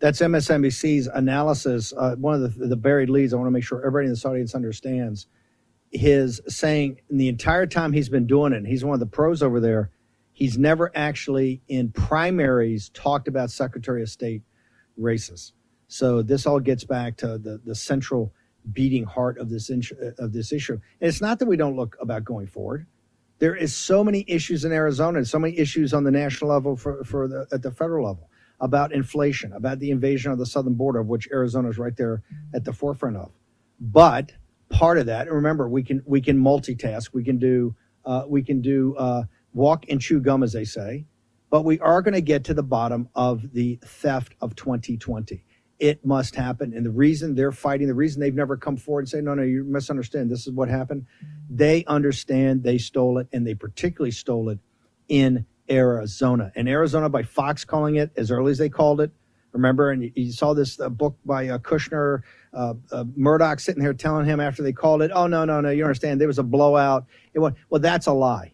[0.00, 1.92] That's MSNBC's analysis.
[1.96, 4.24] Uh, one of the, the buried leads, I want to make sure everybody in this
[4.24, 5.26] audience understands,
[5.94, 9.42] his saying in the entire time he's been doing it, he's one of the pros
[9.42, 9.90] over there,
[10.32, 14.42] he's never actually in primaries talked about Secretary of State
[14.96, 15.52] races.
[15.88, 18.32] So this all gets back to the, the central
[18.72, 19.70] beating heart of this
[20.18, 20.72] of this issue.
[21.00, 22.86] And it's not that we don't look about going forward.
[23.38, 26.76] There is so many issues in Arizona and so many issues on the national level
[26.76, 28.28] for, for the at the federal level
[28.60, 32.22] about inflation, about the invasion of the southern border, of which Arizona is right there
[32.54, 33.30] at the forefront of.
[33.80, 34.32] But
[34.68, 37.10] part of that, and remember, we can we can multitask.
[37.12, 41.06] We can do uh, we can do uh, walk and chew gum, as they say.
[41.50, 45.44] But we are going to get to the bottom of the theft of 2020.
[45.78, 46.72] It must happen.
[46.74, 49.42] And the reason they're fighting, the reason they've never come forward and say, no, no,
[49.42, 50.30] you misunderstand.
[50.30, 51.06] This is what happened.
[51.48, 54.58] They understand they stole it, and they particularly stole it
[55.08, 56.52] in Arizona.
[56.54, 59.12] And Arizona, by Fox calling it as early as they called it.
[59.52, 62.22] Remember, and you, you saw this uh, book by uh, Kushner,
[62.54, 65.70] uh, uh, Murdoch sitting there telling him after they called it, oh, no, no, no,
[65.70, 66.20] you understand.
[66.20, 67.06] There was a blowout.
[67.32, 68.52] It was, well, that's a lie.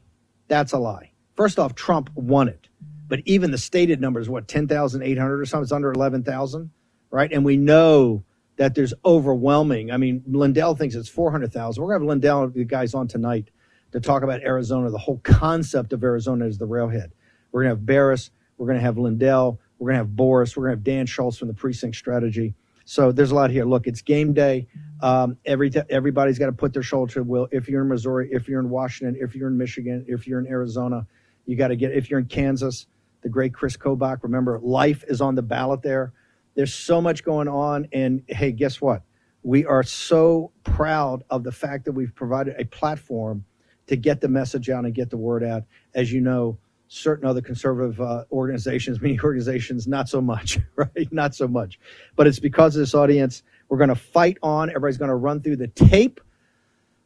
[0.48, 1.12] That's a lie.
[1.36, 2.68] First off, Trump won it.
[3.08, 5.64] But even the stated numbers, what, 10,800 or something?
[5.64, 6.70] It's under 11,000,
[7.10, 7.32] right?
[7.32, 8.24] And we know
[8.56, 9.90] that there's overwhelming.
[9.90, 11.82] I mean, Lindell thinks it's 400,000.
[11.82, 13.50] We're going to have Lindell, the guys on tonight
[13.92, 14.90] to talk about Arizona.
[14.90, 17.12] The whole concept of Arizona is the railhead.
[17.50, 18.30] We're going to have Baris.
[18.58, 19.60] We're going to have Lindell.
[19.78, 20.56] We're going to have Boris.
[20.56, 22.54] We're going to have Dan Schultz from the precinct strategy.
[22.90, 23.64] So there's a lot here.
[23.64, 24.66] Look, it's game day.
[25.00, 27.46] Um, every t- everybody's got to put their shoulder to the wheel.
[27.52, 30.48] If you're in Missouri, if you're in Washington, if you're in Michigan, if you're in
[30.48, 31.06] Arizona,
[31.46, 31.92] you got to get.
[31.92, 32.88] If you're in Kansas,
[33.22, 34.24] the great Chris Kobach.
[34.24, 36.12] Remember, life is on the ballot there.
[36.56, 39.04] There's so much going on, and hey, guess what?
[39.44, 43.44] We are so proud of the fact that we've provided a platform
[43.86, 45.62] to get the message out and get the word out.
[45.94, 46.58] As you know,
[46.92, 51.08] certain other conservative uh, organizations, many organizations, not so much, right?
[51.12, 51.78] Not so much.
[52.16, 53.42] But it's because of this audience.
[53.68, 54.68] We're going to fight on.
[54.70, 56.20] Everybody's going to run through the tape.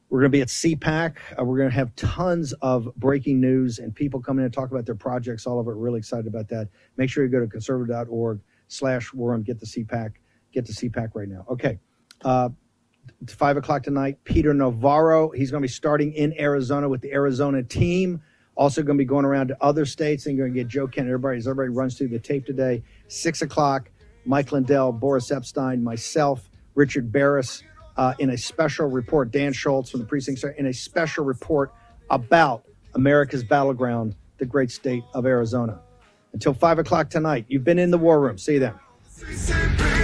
[0.09, 1.17] We're going to be at CPAC.
[1.39, 4.71] Uh, we're going to have tons of breaking news and people coming in and talk
[4.71, 5.73] about their projects all over.
[5.73, 5.77] it.
[5.77, 6.69] Really excited about that.
[6.97, 10.13] Make sure you go to conservative.org slash war and get the CPAC.
[10.53, 11.45] Get the CPAC right now.
[11.51, 11.79] Okay.
[12.25, 12.49] Uh,
[13.29, 14.17] five o'clock tonight.
[14.25, 15.31] Peter Navarro.
[15.31, 18.23] He's going to be starting in Arizona with the Arizona team.
[18.57, 21.09] Also going to be going around to other states and going to get Joe Kent.
[21.09, 22.83] Everybody, as everybody runs through the tape today.
[23.09, 23.91] Six o'clock.
[24.25, 27.63] Mike Lindell, Boris Epshteyn, myself, Richard Baris,
[27.97, 29.31] uh, in a special report.
[29.31, 31.73] Dan Schultz from the precinct in a special report
[32.11, 35.81] about America's battleground, the great state of Arizona.
[36.33, 37.45] Until five o'clock tonight.
[37.49, 38.39] You've been in the war room.
[38.39, 40.04] See you then.